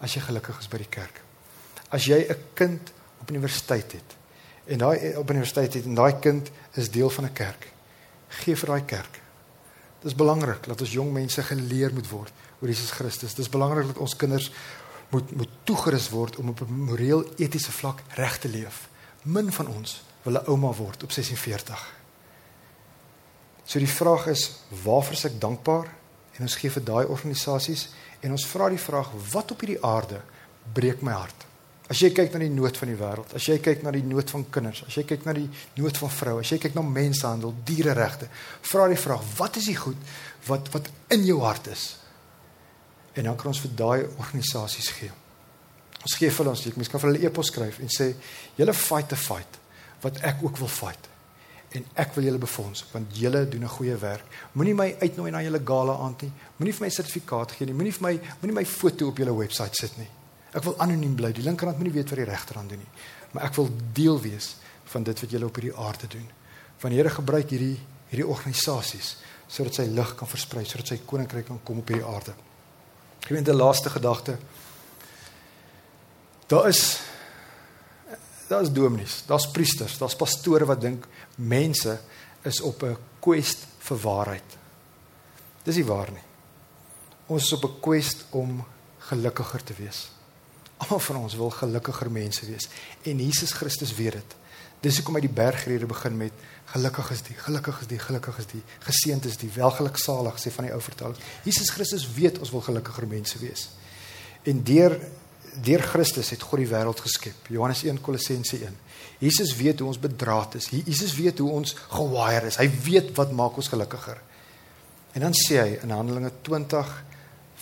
as 0.03 0.13
jy 0.13 0.21
gelukkig 0.21 0.59
is 0.59 0.67
by 0.67 0.77
die 0.77 0.91
kerk. 0.91 1.21
As 1.89 2.05
jy 2.05 2.19
'n 2.29 2.37
kind 2.53 2.91
op 3.21 3.29
universiteit 3.29 3.91
het 3.91 4.15
en 4.65 4.77
daai 4.77 5.15
op 5.17 5.29
universiteit 5.29 5.73
het 5.73 5.85
en 5.85 5.95
daai 5.95 6.19
kind 6.19 6.51
is 6.73 6.89
deel 6.89 7.09
van 7.09 7.25
'n 7.25 7.33
kerk, 7.33 7.71
gee 8.27 8.55
vir 8.55 8.67
daai 8.67 8.85
kerk. 8.85 9.21
Dit 10.01 10.11
is 10.11 10.15
belangrik 10.15 10.67
dat 10.67 10.81
ons 10.81 10.91
jong 10.91 11.11
mense 11.13 11.43
geleer 11.43 11.93
moet 11.93 12.09
word 12.09 12.31
oor 12.61 12.67
Jesus 12.67 12.91
Christus. 12.91 13.35
Dit 13.35 13.45
is 13.45 13.49
belangrik 13.49 13.87
dat 13.87 13.97
ons 13.97 14.15
kinders 14.15 14.51
moet 15.09 15.31
moet 15.35 15.49
toegerus 15.63 16.09
word 16.09 16.35
om 16.35 16.49
op 16.49 16.61
'n 16.61 16.73
moreel 16.73 17.23
etiese 17.37 17.71
vlak 17.71 18.01
reg 18.09 18.37
te 18.37 18.49
leef. 18.49 18.89
Min 19.23 19.51
van 19.51 19.67
ons 19.67 20.03
wil 20.23 20.33
'n 20.33 20.45
ouma 20.45 20.73
word 20.73 21.03
op 21.03 21.11
46. 21.11 22.02
So 23.65 23.79
die 23.79 23.89
vraag 23.89 24.27
is, 24.33 24.49
waarvoor 24.83 25.17
is 25.17 25.25
ek 25.29 25.39
dankbaar? 25.41 25.87
En 26.37 26.47
ons 26.47 26.57
gee 26.59 26.71
vir 26.73 26.83
daai 26.83 27.05
organisasies 27.05 27.87
en 28.23 28.35
ons 28.35 28.45
vra 28.47 28.69
die 28.71 28.81
vraag, 28.81 29.11
wat 29.33 29.51
op 29.51 29.63
hierdie 29.63 29.81
aarde 29.83 30.21
breek 30.75 31.03
my 31.03 31.15
hart. 31.15 31.47
As 31.91 31.99
jy 31.99 32.13
kyk 32.15 32.31
na 32.33 32.39
die 32.39 32.51
nood 32.53 32.77
van 32.79 32.89
die 32.89 32.97
wêreld, 32.97 33.33
as 33.35 33.47
jy 33.49 33.57
kyk 33.61 33.81
na 33.83 33.91
die 33.91 34.05
nood 34.07 34.31
van 34.31 34.45
kinders, 34.53 34.85
as 34.87 34.95
jy 34.95 35.03
kyk 35.07 35.25
na 35.27 35.33
die 35.35 35.49
nood 35.75 35.99
van 35.99 36.11
vroue, 36.15 36.43
as 36.45 36.53
jy 36.53 36.59
kyk 36.63 36.77
na 36.77 36.83
mensenhandel, 36.87 37.51
diereregte, 37.67 38.29
vra 38.71 38.87
die 38.89 38.99
vraag, 38.99 39.25
wat 39.37 39.59
is 39.59 39.67
die 39.67 39.77
goed 39.77 39.99
wat 40.47 40.71
wat 40.73 40.87
in 41.13 41.27
jou 41.27 41.41
hart 41.43 41.67
is? 41.73 41.83
En 43.19 43.27
dan 43.27 43.37
kan 43.37 43.51
ons 43.51 43.61
vir 43.65 43.75
daai 43.77 43.99
organisasies 44.07 44.89
gee. 44.95 45.11
Ons 46.03 46.15
gee 46.19 46.31
vir 46.33 46.49
ons, 46.51 46.67
ek 46.71 46.79
mens 46.79 46.91
kan 46.91 47.03
vir 47.03 47.11
hulle 47.11 47.27
e-pos 47.27 47.51
skryf 47.51 47.79
en 47.79 47.91
sê, 47.91 48.13
"Julle 48.57 48.73
fight 48.73 49.09
the 49.09 49.19
fight 49.19 49.59
wat 50.01 50.23
ek 50.23 50.43
ook 50.43 50.57
wil 50.57 50.67
fight." 50.67 51.12
En 51.73 51.85
ek 51.97 52.13
wil 52.13 52.27
julle 52.27 52.41
befonds 52.41 52.85
want 52.91 53.17
julle 53.17 53.47
doen 53.49 53.63
'n 53.63 53.75
goeie 53.77 53.95
werk. 53.97 54.25
Moenie 54.53 54.75
my 54.75 54.95
uitnooi 54.99 55.31
na 55.31 55.41
julle 55.41 55.61
gala 55.65 55.97
aand 55.97 56.21
nie. 56.21 56.31
Moenie 56.57 56.73
vir 56.73 56.85
my 56.85 56.89
sertifikaat 56.89 57.51
gee 57.51 57.65
nie. 57.65 57.73
Moenie 57.73 57.93
vir 57.93 58.01
my 58.01 58.19
moenie 58.41 58.55
my 58.55 58.65
foto 58.65 59.07
op 59.07 59.17
julle 59.17 59.35
webwerf 59.35 59.75
sit 59.75 59.97
nie. 59.97 60.09
Ek 60.53 60.63
wil 60.63 60.77
anoniem 60.77 61.15
bly. 61.15 61.31
Die 61.31 61.43
linkerhand 61.43 61.77
moenie 61.77 61.93
weet 61.93 62.09
wat 62.09 62.19
die 62.19 62.29
regterhand 62.29 62.69
doen 62.69 62.79
nie. 62.79 62.91
Maar 63.31 63.43
ek 63.43 63.55
wil 63.55 63.69
deel 63.93 64.21
wees 64.21 64.55
van 64.83 65.03
dit 65.03 65.19
wat 65.19 65.29
julle 65.29 65.45
op 65.45 65.55
hierdie 65.55 65.77
aarde 65.77 66.07
doen. 66.07 66.29
Van 66.77 66.89
die 66.89 66.97
Here 66.97 67.09
gebruik 67.09 67.49
hierdie 67.49 67.79
hierdie 68.09 68.27
organisasies 68.29 69.15
sodat 69.47 69.73
sy 69.73 69.83
lig 69.89 70.15
kan 70.15 70.27
versprei, 70.27 70.63
sodat 70.65 70.87
sy 70.87 70.99
koninkryk 71.05 71.45
kan 71.45 71.59
kom 71.63 71.81
op 71.81 71.87
hierdie 71.87 72.05
aarde. 72.05 72.33
Ek 73.23 73.29
weet 73.29 73.47
'n 73.47 73.55
laaste 73.55 73.89
gedagte. 73.89 74.37
Daar 76.47 76.67
is 76.67 77.01
daar's 78.53 78.71
dominees, 78.73 79.21
daar's 79.27 79.49
priesters, 79.51 79.97
daar's 79.97 80.17
pastore 80.17 80.67
wat 80.69 80.81
dink 80.81 81.07
mense 81.35 81.97
is 82.45 82.61
op 82.61 82.83
'n 82.83 82.97
quest 83.19 83.65
vir 83.79 83.97
waarheid. 83.97 84.49
Dis 85.63 85.75
nie 85.75 85.85
waar 85.85 86.11
nie. 86.11 86.25
Ons 87.27 87.43
is 87.43 87.53
op 87.53 87.63
'n 87.63 87.79
quest 87.79 88.25
om 88.29 88.63
gelukkiger 88.97 89.63
te 89.63 89.73
wees. 89.73 90.09
Almal 90.77 90.99
van 90.99 91.15
ons 91.15 91.35
wil 91.35 91.49
gelukkiger 91.49 92.11
mense 92.11 92.45
wees 92.45 92.69
en 93.03 93.17
Jesus 93.17 93.51
Christus 93.51 93.95
weet 93.95 94.11
dit. 94.11 94.35
Dis 94.81 94.97
hoekom 94.97 95.15
hy 95.15 95.21
die 95.21 95.29
bergrede 95.29 95.85
begin 95.85 96.17
met 96.17 96.33
gelukkig 96.65 97.11
is 97.11 97.21
die, 97.21 97.35
gelukkig 97.35 97.81
is 97.81 97.87
die, 97.87 97.99
gelukkig 97.99 98.37
is 98.37 98.45
die, 98.45 98.63
geseënd 98.79 99.25
is 99.25 99.37
die, 99.37 99.49
welgeluksalig 99.55 100.39
sê 100.39 100.51
van 100.51 100.65
die 100.65 100.73
ou 100.73 100.81
vertaling. 100.81 101.17
Jesus 101.43 101.69
Christus 101.69 102.07
weet 102.13 102.39
ons 102.39 102.51
wil 102.51 102.61
gelukkiger 102.61 103.07
mense 103.07 103.39
wees. 103.39 103.69
En 104.43 104.63
deur 104.63 104.99
deur 105.61 105.81
Christus 105.81 106.29
het 106.29 106.41
God 106.41 106.59
die 106.59 106.67
wêreld 106.67 106.99
geskep. 106.99 107.47
Johannes 107.49 107.83
1 107.83 108.01
Kolossense 108.01 108.57
1. 108.57 108.77
Jesus 109.19 109.55
weet 109.55 109.79
hoe 109.79 109.87
ons 109.87 109.99
bedraad 109.99 110.55
is. 110.55 110.69
Jesus 110.69 111.15
weet 111.15 111.39
hoe 111.39 111.51
ons 111.51 111.75
gewire 111.93 112.47
is. 112.47 112.57
Hy 112.59 112.69
weet 112.83 113.13
wat 113.15 113.31
maak 113.31 113.55
ons 113.55 113.67
gelukkiger. 113.71 114.21
En 115.13 115.21
dan 115.21 115.35
sê 115.37 115.59
hy 115.61 115.79
in 115.83 115.93
Handelinge 115.93 116.31
20 116.41 116.93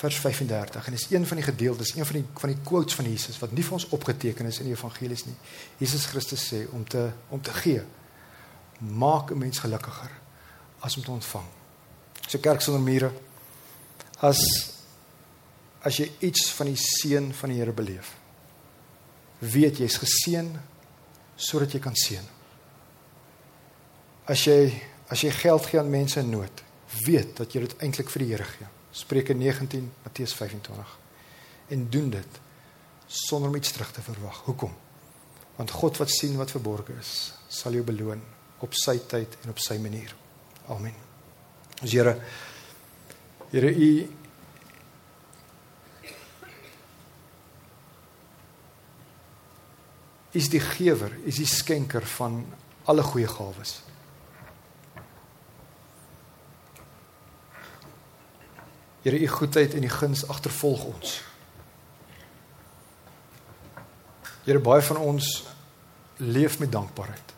vers 0.02 0.18
35 0.18 0.86
en 0.88 0.96
dis 0.96 1.08
een 1.12 1.26
van 1.28 1.38
die 1.38 1.46
gedeeltes, 1.46 1.92
een 1.96 2.06
van 2.06 2.16
die 2.16 2.26
van 2.42 2.50
die 2.50 2.62
quotes 2.64 2.96
van 2.98 3.06
Jesus 3.06 3.38
wat 3.42 3.52
nie 3.54 3.66
vir 3.66 3.76
ons 3.78 3.88
opgeteken 3.94 4.48
is 4.50 4.62
in 4.64 4.72
die 4.72 4.74
evangelies 4.74 5.26
nie. 5.28 5.36
Jesus 5.78 6.08
Christus 6.10 6.46
sê 6.54 6.64
om 6.74 6.86
te 6.88 7.10
om 7.30 7.42
te 7.42 7.54
gee 7.62 7.84
maak 8.80 9.32
'n 9.32 9.38
mens 9.38 9.60
gelukkiger 9.60 10.12
as 10.80 10.98
om 10.98 11.04
te 11.04 11.12
ontvang. 11.12 11.46
So 12.28 12.40
kerk 12.40 12.62
sonder 12.62 12.82
mure 12.82 13.12
as 14.20 14.71
as 15.88 15.98
jy 16.02 16.08
iets 16.28 16.50
van 16.58 16.70
die 16.70 16.80
seën 16.80 17.32
van 17.34 17.54
die 17.54 17.60
Here 17.62 17.74
beleef. 17.74 18.14
Weet 19.42 19.82
jy's 19.82 19.98
geseën 20.02 20.52
sodat 21.42 21.74
jy 21.74 21.82
kan 21.82 21.96
seën. 21.98 22.26
As 24.30 24.46
jy 24.46 24.70
as 25.12 25.26
jy 25.26 25.32
geld 25.36 25.66
gee 25.68 25.80
aan 25.82 25.90
mense 25.92 26.22
in 26.22 26.30
nood, 26.32 26.62
weet 27.04 27.34
dat 27.42 27.52
jy 27.52 27.66
dit 27.66 27.74
eintlik 27.84 28.12
vir 28.14 28.24
die 28.24 28.30
Here 28.32 28.48
gee. 28.48 28.70
Spreuke 28.96 29.36
19 29.36 29.90
Matteus 30.04 30.36
25. 30.38 30.94
En 31.72 31.90
doen 31.90 32.10
dit 32.14 32.40
sonder 33.08 33.50
om 33.50 33.56
iets 33.56 33.72
terug 33.72 33.92
te 33.92 34.04
verwag. 34.04 34.44
Hoekom? 34.46 34.72
Want 35.58 35.72
God 35.72 36.00
wat 36.00 36.12
sien 36.12 36.38
wat 36.40 36.52
verborge 36.52 36.96
is, 37.00 37.34
sal 37.52 37.76
jou 37.76 37.84
beloon 37.88 38.22
op 38.64 38.76
sy 38.78 38.98
tyd 39.10 39.36
en 39.44 39.52
op 39.52 39.60
sy 39.60 39.78
manier. 39.82 40.14
Amen. 40.72 40.96
Ons 41.82 41.92
Here 41.92 42.16
Here 43.52 43.68
u 43.68 43.92
is 50.32 50.50
die 50.50 50.62
gewer, 50.64 51.12
is 51.28 51.42
die 51.42 51.50
skenker 51.50 52.06
van 52.18 52.42
alle 52.90 53.04
goeie 53.04 53.28
gawes. 53.28 53.82
Here, 59.02 59.18
u 59.18 59.28
goedheid 59.28 59.74
en 59.74 59.84
u 59.84 59.90
guns 59.90 60.28
agtervolg 60.30 60.84
ons. 60.86 61.18
Here, 64.46 64.62
baie 64.62 64.82
van 64.86 64.98
ons 64.98 65.30
leef 66.22 66.60
met 66.62 66.72
dankbaarheid. 66.72 67.34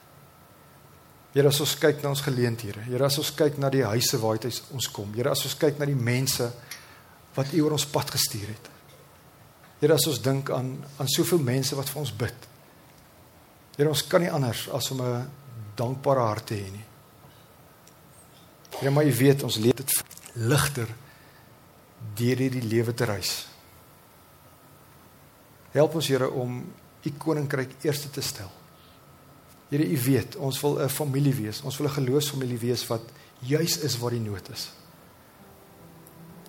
Here, 1.34 1.48
as 1.48 1.62
ons 1.64 1.78
kyk 1.80 2.04
na 2.04 2.12
ons 2.12 2.22
geleenthede, 2.22 2.84
Here, 2.86 3.08
as 3.08 3.18
ons 3.18 3.32
kyk 3.34 3.58
na 3.58 3.72
die 3.74 3.86
huise 3.88 4.20
waaruit 4.20 4.62
ons 4.76 4.90
kom, 4.92 5.16
Here, 5.16 5.32
as 5.32 5.46
ons 5.48 5.58
kyk 5.58 5.80
na 5.80 5.88
die 5.90 5.98
mense 5.98 6.52
wat 7.34 7.54
u 7.56 7.64
oor 7.64 7.78
ons 7.80 7.88
pad 7.90 8.12
gestuur 8.14 8.52
het. 8.52 8.70
Here, 9.80 9.96
as 9.96 10.08
ons 10.12 10.22
dink 10.24 10.52
aan 10.54 10.76
aan 11.00 11.10
soveel 11.10 11.42
mense 11.44 11.76
wat 11.80 11.90
vir 11.90 12.04
ons 12.04 12.14
bid. 12.14 12.50
Here 13.74 13.90
ons 13.90 14.06
kan 14.06 14.22
nie 14.22 14.32
anders 14.32 14.68
as 14.70 14.92
om 14.94 15.02
'n 15.02 15.30
dankbare 15.76 16.20
hart 16.20 16.48
te 16.48 16.54
hê 16.54 16.72
nie. 16.72 16.86
Here 18.80 18.92
maar 18.92 19.06
jy 19.06 19.14
weet 19.14 19.44
ons 19.44 19.58
leef 19.58 19.74
dit 19.74 20.04
ligter 20.34 20.88
deur 22.16 22.38
hierdie 22.38 22.68
lewe 22.68 22.94
te 22.94 23.06
reis. 23.06 23.48
Help 25.72 25.96
ons 25.96 26.08
Here 26.08 26.30
om 26.30 26.74
u 27.04 27.12
koninkryk 27.18 27.72
eerste 27.82 28.10
te 28.10 28.22
stel. 28.22 28.52
Here 29.70 29.90
u 29.90 29.98
weet 30.02 30.36
ons 30.36 30.62
wil 30.62 30.80
'n 30.80 30.90
familie 30.90 31.34
wees. 31.34 31.62
Ons 31.62 31.78
wil 31.78 31.88
'n 31.88 31.94
geloofsfamilie 31.94 32.60
wees 32.60 32.88
wat 32.88 33.02
juis 33.40 33.78
is 33.78 33.98
waar 33.98 34.12
die 34.12 34.20
nood 34.20 34.50
is. 34.50 34.72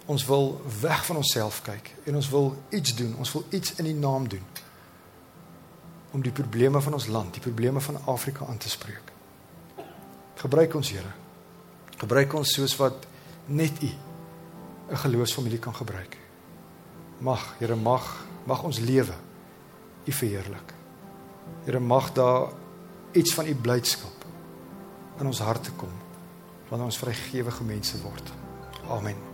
Ons 0.07 0.27
wil 0.27 0.61
weg 0.81 1.05
van 1.05 1.17
onsself 1.17 1.63
kyk 1.63 1.95
en 2.05 2.17
ons 2.17 2.29
wil 2.29 2.63
iets 2.71 2.95
doen. 2.95 3.17
Ons 3.17 3.33
wil 3.33 3.45
iets 3.51 3.75
in 3.75 3.87
u 3.87 3.93
naam 3.93 4.29
doen 4.29 4.45
om 6.15 6.23
die 6.23 6.33
probleme 6.33 6.81
van 6.81 6.95
ons 6.95 7.09
land, 7.11 7.35
die 7.35 7.43
probleme 7.43 7.81
van 7.83 7.99
Afrika 8.11 8.47
aan 8.47 8.59
te 8.63 8.71
spreek. 8.71 9.13
Gebruik 10.39 10.75
ons, 10.79 10.91
Here. 10.95 11.11
Gebruik 11.99 12.35
ons 12.35 12.53
soos 12.55 12.77
wat 12.79 13.07
net 13.47 13.83
U 13.83 13.91
'n 14.91 14.97
geloofsfamilie 14.97 15.59
kan 15.59 15.75
gebruik. 15.75 16.17
Mag, 17.19 17.55
Here, 17.59 17.75
mag 17.75 18.25
mag 18.47 18.63
ons 18.63 18.79
lewe 18.79 19.15
U 20.05 20.13
verheerlik. 20.13 20.75
Here, 21.65 21.81
mag 21.81 22.13
daar 22.13 22.53
iets 23.13 23.35
van 23.35 23.47
U 23.47 23.55
blydskap 23.55 24.25
in 25.21 25.27
ons 25.27 25.39
harte 25.39 25.73
kom 25.79 26.03
wanneer 26.69 26.91
ons 26.91 26.99
vrygewige 26.99 27.65
mense 27.65 28.01
word. 28.03 28.33
Amen. 28.89 29.34